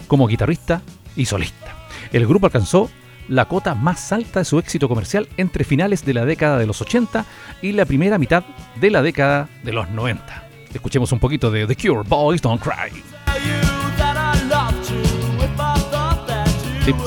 como 0.08 0.26
guitarrista 0.26 0.82
y 1.16 1.24
solista. 1.24 1.74
El 2.12 2.26
grupo 2.26 2.48
alcanzó 2.48 2.90
la 3.28 3.46
cota 3.46 3.74
más 3.74 4.12
alta 4.12 4.40
de 4.40 4.44
su 4.44 4.58
éxito 4.58 4.88
comercial 4.88 5.28
entre 5.36 5.64
finales 5.64 6.04
de 6.04 6.14
la 6.14 6.24
década 6.24 6.58
de 6.58 6.66
los 6.66 6.80
80 6.80 7.24
y 7.62 7.72
la 7.72 7.84
primera 7.84 8.18
mitad 8.18 8.44
de 8.80 8.90
la 8.90 9.02
década 9.02 9.48
de 9.62 9.72
los 9.72 9.88
90. 9.90 10.48
Escuchemos 10.74 11.12
un 11.12 11.18
poquito 11.18 11.50
de 11.50 11.66
The 11.66 11.76
Cure, 11.76 12.08
Boys 12.08 12.40
Don't 12.40 12.62
Cry. 12.62 13.02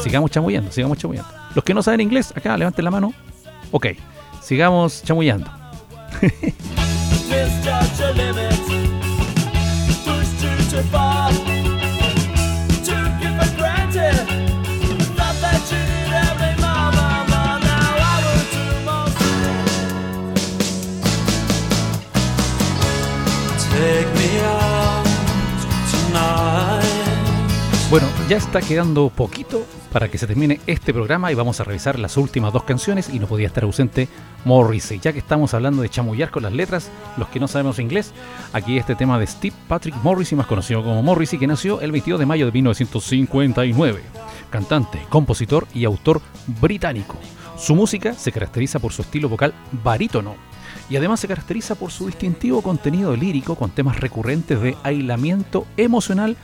sigamos 0.04 0.32
chamullando, 0.32 0.72
sigamos 0.72 0.98
chamullando. 0.98 1.30
Los 1.54 1.64
que 1.64 1.74
no 1.74 1.84
saben 1.84 2.02
inglés, 2.02 2.34
acá 2.36 2.58
levanten 2.58 2.86
la 2.86 2.92
mano. 2.92 3.14
Ok, 3.72 3.88
sigamos 4.42 5.04
chamullando. 5.04 5.50
Bueno, 27.96 28.10
ya 28.28 28.36
está 28.36 28.60
quedando 28.60 29.08
poquito 29.08 29.66
para 29.94 30.10
que 30.10 30.18
se 30.18 30.28
termine 30.28 30.60
este 30.68 30.94
programa 30.94 31.32
y 31.32 31.36
vamos 31.36 31.62
a 31.62 31.64
revisar 31.64 31.98
las 31.98 32.18
últimas 32.18 32.52
dos 32.52 32.66
canciones 32.66 33.08
y 33.08 33.20
no 33.20 33.28
podía 33.28 33.48
estar 33.48 33.64
ausente 33.64 34.10
Morrissey. 34.44 35.00
Ya 35.00 35.14
que 35.14 35.20
estamos 35.20 35.54
hablando 35.54 35.82
de 35.82 35.88
chamullar 35.88 36.30
con 36.30 36.44
las 36.44 36.52
letras, 36.52 36.92
los 37.16 37.30
que 37.30 37.40
no 37.40 37.48
sabemos 37.48 37.80
inglés, 37.80 38.12
aquí 38.52 38.78
este 38.78 38.96
tema 38.96 39.18
de 39.18 39.26
Steve 39.26 39.56
Patrick 39.70 39.96
Morrissey, 40.04 40.38
más 40.38 40.46
conocido 40.46 40.84
como 40.84 41.02
Morrissey, 41.04 41.40
que 41.40 41.48
nació 41.48 41.80
el 41.80 41.94
22 41.94 42.20
de 42.20 42.26
mayo 42.26 42.46
de 42.46 42.52
1959. 42.52 44.02
Cantante, 44.50 45.00
compositor 45.08 45.66
y 45.74 45.86
autor 45.86 46.22
británico. 46.60 47.16
Su 47.58 47.76
música 47.76 48.14
se 48.14 48.34
caracteriza 48.34 48.80
por 48.80 48.92
su 48.92 49.04
estilo 49.04 49.30
vocal 49.30 49.54
barítono 49.72 50.36
y 50.90 50.98
además 50.98 51.22
se 51.22 51.30
caracteriza 51.30 51.76
por 51.76 51.92
su 51.92 52.08
distintivo 52.08 52.62
contenido 52.62 53.16
lírico 53.16 53.56
con 53.56 53.72
temas 53.72 54.02
recurrentes 54.02 54.62
de 54.62 54.76
aislamiento 54.84 55.66
emocional, 55.78 56.36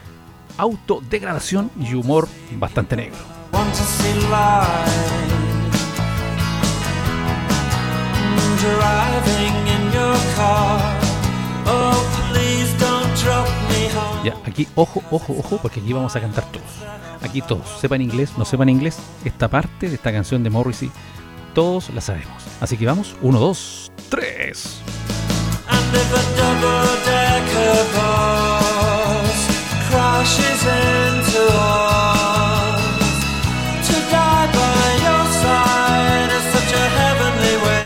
autodegradación 0.58 1.72
y 1.80 1.94
humor 1.94 2.28
bastante 2.58 2.96
negro. 2.96 3.18
Oh, 3.54 3.66
Ya, 14.24 14.36
aquí 14.46 14.68
ojo, 14.76 15.02
ojo, 15.10 15.36
ojo, 15.38 15.58
porque 15.62 15.80
aquí 15.80 15.94
vamos 15.94 16.16
a 16.16 16.22
cantar 16.22 16.46
todos. 16.52 16.68
Aquí 17.24 17.42
todos, 17.42 17.68
sepan 17.80 18.02
inglés, 18.02 18.38
no 18.38 18.46
sepan 18.46 18.70
inglés, 18.70 18.98
esta 19.26 19.48
parte 19.48 19.90
de 19.90 19.96
esta 19.96 20.12
canción 20.12 20.44
de 20.44 20.50
Morrissey, 20.50 20.92
todos 21.56 21.90
la 21.90 22.02
sabemos. 22.02 22.44
Así 22.60 22.78
que 22.78 22.86
vamos, 22.86 23.16
uno, 23.22 23.40
dos, 23.40 23.92
tres. 24.10 24.82
And 25.68 25.96
if 25.96 26.14
a 26.14 26.22
double-decker 26.38 28.11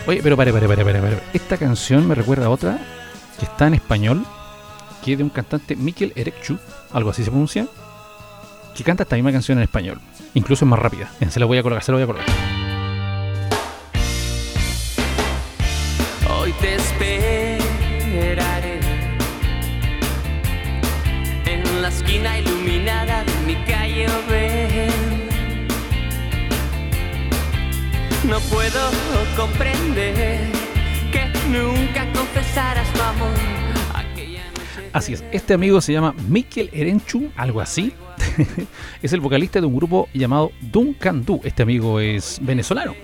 Oye, 0.08 0.22
pero 0.22 0.38
pare, 0.38 0.54
pare, 0.54 0.68
pare, 0.68 0.84
pare, 0.84 1.02
pare. 1.02 1.20
Esta 1.34 1.58
canción 1.58 2.08
me 2.08 2.14
recuerda 2.14 2.46
a 2.46 2.50
otra 2.50 2.78
que 3.40 3.46
está 3.46 3.68
en 3.68 3.74
español, 3.74 4.26
que 5.04 5.14
es 5.14 5.18
de 5.18 5.24
un 5.24 5.30
cantante, 5.30 5.76
Mikel 5.76 6.14
Erekchu, 6.16 6.58
algo 6.94 7.10
así 7.10 7.24
se 7.24 7.32
pronuncia, 7.32 7.68
que 8.76 8.84
canta 8.84 9.04
esta 9.04 9.16
misma 9.16 9.32
canción 9.32 9.58
en 9.58 9.64
español. 9.64 10.00
Incluso 10.34 10.66
es 10.66 10.70
más 10.70 10.80
rápida. 10.80 11.10
Se 11.30 11.40
la 11.40 11.46
voy 11.46 11.58
a 11.58 11.64
colocar, 11.64 11.84
se 11.84 11.92
la 11.92 11.98
voy 11.98 12.04
a 12.04 12.08
colocar. 12.08 12.65
Esquina 22.16 22.40
iluminada 22.40 23.24
de 23.24 23.34
mi 23.46 23.56
calle 23.66 24.08
ven. 24.30 24.90
No 28.28 28.40
puedo 28.40 28.90
comprender 29.36 30.40
que 31.12 31.26
nunca 31.50 32.12
confesaras 32.14 32.92
tu 32.94 33.02
amor. 33.02 33.30
Así 34.94 35.12
es, 35.12 35.26
este 35.34 35.54
amigo 35.54 35.82
se 35.82 35.92
llama 35.92 36.16
Mikel 36.30 36.70
Erenchu, 36.72 37.30
algo 37.36 37.60
así. 37.60 37.92
es 39.02 39.12
el 39.12 39.20
vocalista 39.20 39.60
de 39.60 39.68
un 39.68 39.76
grupo 39.76 40.08
llamado 40.14 40.52
Duncan 40.62 41.26
Du. 41.26 41.42
Este 41.44 41.64
amigo 41.64 42.00
es 42.00 42.40
venezolano. 42.42 42.96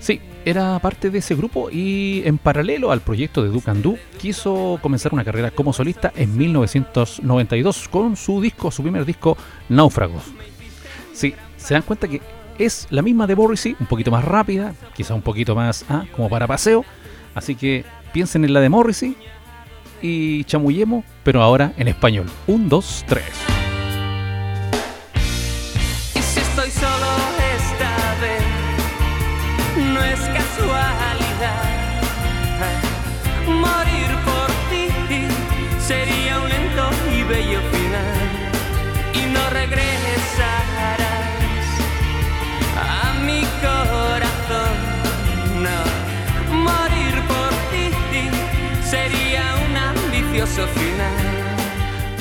Sí, 0.00 0.20
era 0.44 0.78
parte 0.80 1.10
de 1.10 1.18
ese 1.18 1.34
grupo 1.34 1.70
y 1.70 2.22
en 2.24 2.38
paralelo 2.38 2.90
al 2.90 3.00
proyecto 3.00 3.42
de 3.42 3.50
Duke 3.50 3.70
and 3.70 3.82
Do 3.82 3.96
quiso 4.20 4.78
comenzar 4.82 5.12
una 5.12 5.24
carrera 5.24 5.50
como 5.50 5.72
solista 5.72 6.12
en 6.16 6.36
1992 6.36 7.88
con 7.88 8.16
su 8.16 8.40
disco, 8.40 8.70
su 8.70 8.82
primer 8.82 9.04
disco, 9.04 9.36
Náufragos. 9.68 10.24
Sí, 11.12 11.34
se 11.56 11.74
dan 11.74 11.82
cuenta 11.82 12.08
que 12.08 12.20
es 12.58 12.86
la 12.90 13.02
misma 13.02 13.26
de 13.26 13.36
Morrissey, 13.36 13.76
un 13.78 13.86
poquito 13.86 14.10
más 14.10 14.24
rápida, 14.24 14.74
quizá 14.94 15.14
un 15.14 15.22
poquito 15.22 15.54
más 15.54 15.84
ah, 15.88 16.04
como 16.14 16.28
para 16.28 16.46
paseo. 16.46 16.84
Así 17.34 17.54
que 17.54 17.84
piensen 18.12 18.44
en 18.44 18.52
la 18.52 18.60
de 18.60 18.68
Morrissey 18.68 19.16
y 20.00 20.44
chamullemos, 20.44 21.04
pero 21.22 21.42
ahora 21.42 21.72
en 21.76 21.88
español. 21.88 22.26
Un, 22.46 22.68
dos, 22.68 23.04
tres. 23.06 23.51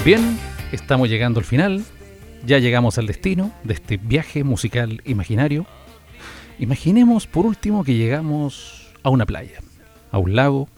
Bien, 0.05 0.37
estamos 0.71 1.09
llegando 1.09 1.39
al 1.39 1.45
final. 1.45 1.83
Ya 2.45 2.59
llegamos 2.59 2.99
al 2.99 3.07
destino 3.07 3.51
de 3.63 3.73
este 3.73 3.97
viaje 3.97 4.43
musical 4.43 5.01
imaginario. 5.05 5.65
Imaginemos 6.59 7.25
por 7.25 7.47
último 7.47 7.83
que 7.83 7.95
llegamos 7.95 8.91
a 9.01 9.09
una 9.09 9.25
playa, 9.25 9.59
a 10.11 10.19
un 10.19 10.35
lago. 10.35 10.69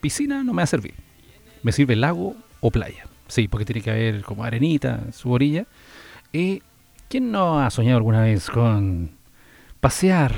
Piscina 0.00 0.42
no 0.42 0.52
me 0.52 0.58
va 0.58 0.64
a 0.64 0.66
servir. 0.66 0.94
Me 1.62 1.70
sirve 1.70 1.94
lago 1.94 2.34
o 2.60 2.72
playa. 2.72 3.06
Sí, 3.28 3.46
porque 3.46 3.64
tiene 3.64 3.80
que 3.80 3.90
haber 3.92 4.22
como 4.22 4.42
arenita 4.42 5.02
en 5.06 5.12
su 5.12 5.30
orilla. 5.30 5.66
¿Y 6.32 6.64
quién 7.08 7.30
no 7.30 7.60
ha 7.60 7.70
soñado 7.70 7.98
alguna 7.98 8.22
vez 8.22 8.50
con 8.50 9.12
pasear 9.78 10.34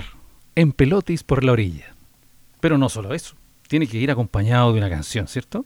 en 0.57 0.73
pelotis 0.73 1.23
por 1.23 1.43
la 1.43 1.53
orilla? 1.53 1.95
Pero 2.61 2.77
no 2.77 2.91
solo 2.91 3.15
eso. 3.15 3.35
Tiene 3.67 3.87
que 3.87 3.97
ir 3.97 4.11
acompañado 4.11 4.75
de 4.75 4.79
una 4.79 4.91
canción, 4.91 5.27
¿cierto? 5.27 5.65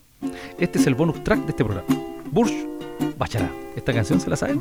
Este 0.58 0.78
es 0.78 0.86
el 0.86 0.94
bonus 0.94 1.22
track 1.22 1.40
de 1.40 1.50
este 1.50 1.64
programa. 1.64 1.86
Burj 2.30 2.52
Bachará. 3.18 3.50
¿Esta 3.76 3.92
canción 3.92 4.20
se 4.20 4.30
la 4.30 4.36
saben? 4.36 4.60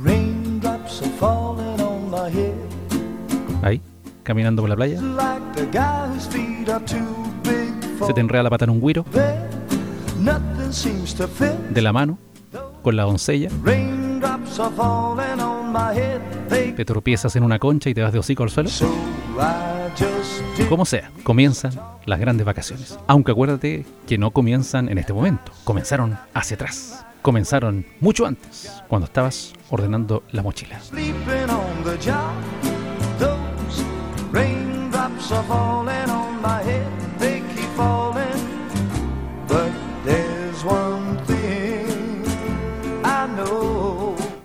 Ahí, 3.62 3.82
caminando 4.24 4.62
por 4.62 4.70
la 4.70 4.76
playa. 4.76 5.00
Se 8.06 8.14
te 8.14 8.22
enreda 8.22 8.44
la 8.44 8.50
pata 8.50 8.66
en 8.66 8.72
un 8.72 8.82
guiro 8.82 9.06
de 11.70 11.82
la 11.82 11.94
mano 11.94 12.18
con 12.82 12.96
la 12.96 13.04
doncella. 13.04 13.50
Te 16.76 16.86
tropiezas 16.86 17.36
en 17.36 17.44
una 17.44 17.60
concha 17.60 17.90
y 17.90 17.94
te 17.94 18.02
vas 18.02 18.14
de 18.14 18.20
hocico 18.20 18.44
al 18.44 18.50
suelo. 18.50 18.70
Como 20.70 20.86
sea, 20.86 21.12
comienzan 21.24 21.74
las 22.06 22.20
grandes 22.20 22.46
vacaciones. 22.46 22.98
Aunque 23.08 23.32
acuérdate 23.32 23.86
que 24.08 24.18
no 24.18 24.32
comienzan 24.32 24.90
en 24.90 24.98
este 24.98 25.14
momento. 25.14 25.52
Comenzaron 25.64 26.18
hacia 26.34 26.56
atrás. 26.56 27.06
Comenzaron 27.22 27.86
mucho 28.02 28.26
antes, 28.26 28.72
cuando 28.88 29.06
estabas 29.06 29.54
ordenando 29.70 30.24
la 30.32 30.44
mochila. 30.44 30.80
Sleeping 30.80 31.50
on 31.50 31.84
the 31.84 31.98
job. 31.98 32.34
Those 33.20 33.84
raindrops 34.32 35.32
are 35.32 35.44
falling 35.48 36.10
on 36.10 36.42
my 36.42 36.62
head. 36.64 36.86
They 37.20 37.42
keep 37.56 37.70
falling. 37.76 38.05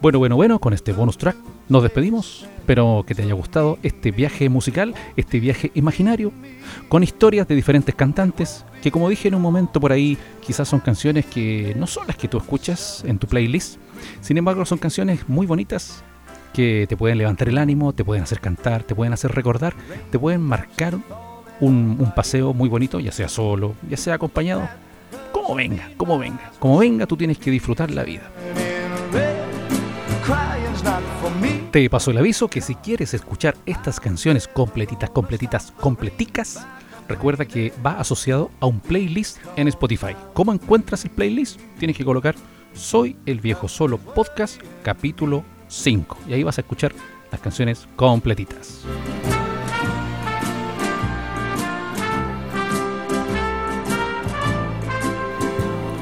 Bueno, 0.01 0.19
bueno, 0.19 0.35
bueno, 0.35 0.59
con 0.61 0.73
este 0.73 0.95
bonus 0.95 1.19
track 1.19 1.37
nos 1.69 1.83
despedimos. 1.83 2.47
Espero 2.61 3.05
que 3.07 3.15
te 3.15 3.23
haya 3.23 3.35
gustado 3.35 3.79
este 3.83 4.11
viaje 4.13 4.49
musical, 4.49 4.95
este 5.15 5.41
viaje 5.41 5.71
imaginario, 5.75 6.33
con 6.89 7.03
historias 7.03 7.47
de 7.47 7.55
diferentes 7.55 7.95
cantantes, 7.95 8.65
que 8.83 8.91
como 8.91 9.11
dije 9.11 9.29
en 9.29 9.35
un 9.35 9.43
momento 9.43 9.79
por 9.79 9.93
ahí, 9.93 10.17
quizás 10.41 10.69
son 10.69 10.81
canciones 10.81 11.27
que 11.27 11.75
no 11.77 11.87
son 11.87 12.07
las 12.07 12.17
que 12.17 12.29
tú 12.29 12.39
escuchas 12.39 13.05
en 13.07 13.19
tu 13.19 13.27
playlist. 13.27 13.77
Sin 14.23 14.39
embargo, 14.39 14.65
son 14.65 14.79
canciones 14.79 15.29
muy 15.29 15.47
bonitas 15.47 16.03
que 16.55 16.87
te 16.89 16.97
pueden 16.97 17.19
levantar 17.19 17.51
el 17.51 17.59
ánimo, 17.59 17.93
te 17.93 18.03
pueden 18.03 18.23
hacer 18.23 18.41
cantar, 18.41 18.85
te 18.85 18.95
pueden 18.95 19.13
hacer 19.13 19.33
recordar, 19.33 19.75
te 20.11 20.19
pueden 20.19 20.41
marcar 20.41 20.95
un, 21.61 21.97
un 22.01 22.15
paseo 22.15 22.55
muy 22.55 22.71
bonito, 22.71 23.01
ya 23.01 23.13
sea 23.13 23.29
solo, 23.29 23.75
ya 23.87 23.99
sea 23.99 24.15
acompañado. 24.15 24.67
Como 25.31 25.55
venga, 25.55 25.91
como 25.99 26.19
venga, 26.19 26.53
como 26.59 26.79
venga, 26.79 27.05
tú 27.05 27.19
tienes 27.19 27.37
que 27.37 27.51
disfrutar 27.51 27.91
la 27.91 28.03
vida. 28.03 28.31
Te 31.71 31.89
paso 31.89 32.11
el 32.11 32.19
aviso 32.19 32.49
que 32.49 32.61
si 32.61 32.75
quieres 32.75 33.15
escuchar 33.15 33.57
estas 33.65 34.01
canciones 34.01 34.49
completitas, 34.49 35.09
completitas, 35.09 35.73
completicas, 35.79 36.67
recuerda 37.07 37.45
que 37.45 37.73
va 37.87 37.93
asociado 37.93 38.51
a 38.59 38.67
un 38.67 38.81
playlist 38.81 39.39
en 39.55 39.69
Spotify. 39.69 40.17
¿Cómo 40.35 40.53
encuentras 40.53 41.05
el 41.05 41.13
playlist? 41.13 41.61
Tienes 41.79 41.97
que 41.97 42.05
colocar 42.05 42.35
Soy 42.73 43.17
el 43.25 43.41
viejo 43.41 43.69
solo 43.69 43.99
podcast 43.99 44.61
capítulo 44.83 45.45
5 45.69 46.19
y 46.29 46.33
ahí 46.33 46.43
vas 46.43 46.59
a 46.59 46.63
escuchar 46.63 46.93
las 47.31 47.41
canciones 47.41 47.87
completitas. 47.95 48.81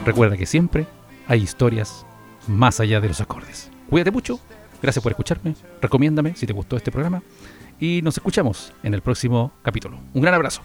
Recuerda 0.07 0.38
que 0.38 0.46
siempre 0.46 0.87
hay 1.26 1.42
historias 1.42 2.07
más 2.46 2.81
allá 2.81 3.02
de 3.02 3.09
los 3.09 3.20
acordes. 3.20 3.70
Cuídate 3.90 4.11
mucho, 4.11 4.40
gracias 4.83 5.03
por 5.03 5.12
escucharme, 5.12 5.55
recomiéndame 5.81 6.35
si 6.37 6.47
te 6.47 6.53
gustó 6.53 6.77
este 6.77 6.91
programa 6.91 7.23
y 7.81 8.01
nos 8.03 8.17
escuchamos 8.17 8.73
en 8.83 8.95
el 8.95 9.03
próximo 9.03 9.53
capítulo. 9.62 9.99
Un 10.14 10.23
gran 10.23 10.35
abrazo. 10.35 10.62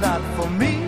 Not 0.00 0.22
for 0.36 0.48
me. 0.50 0.78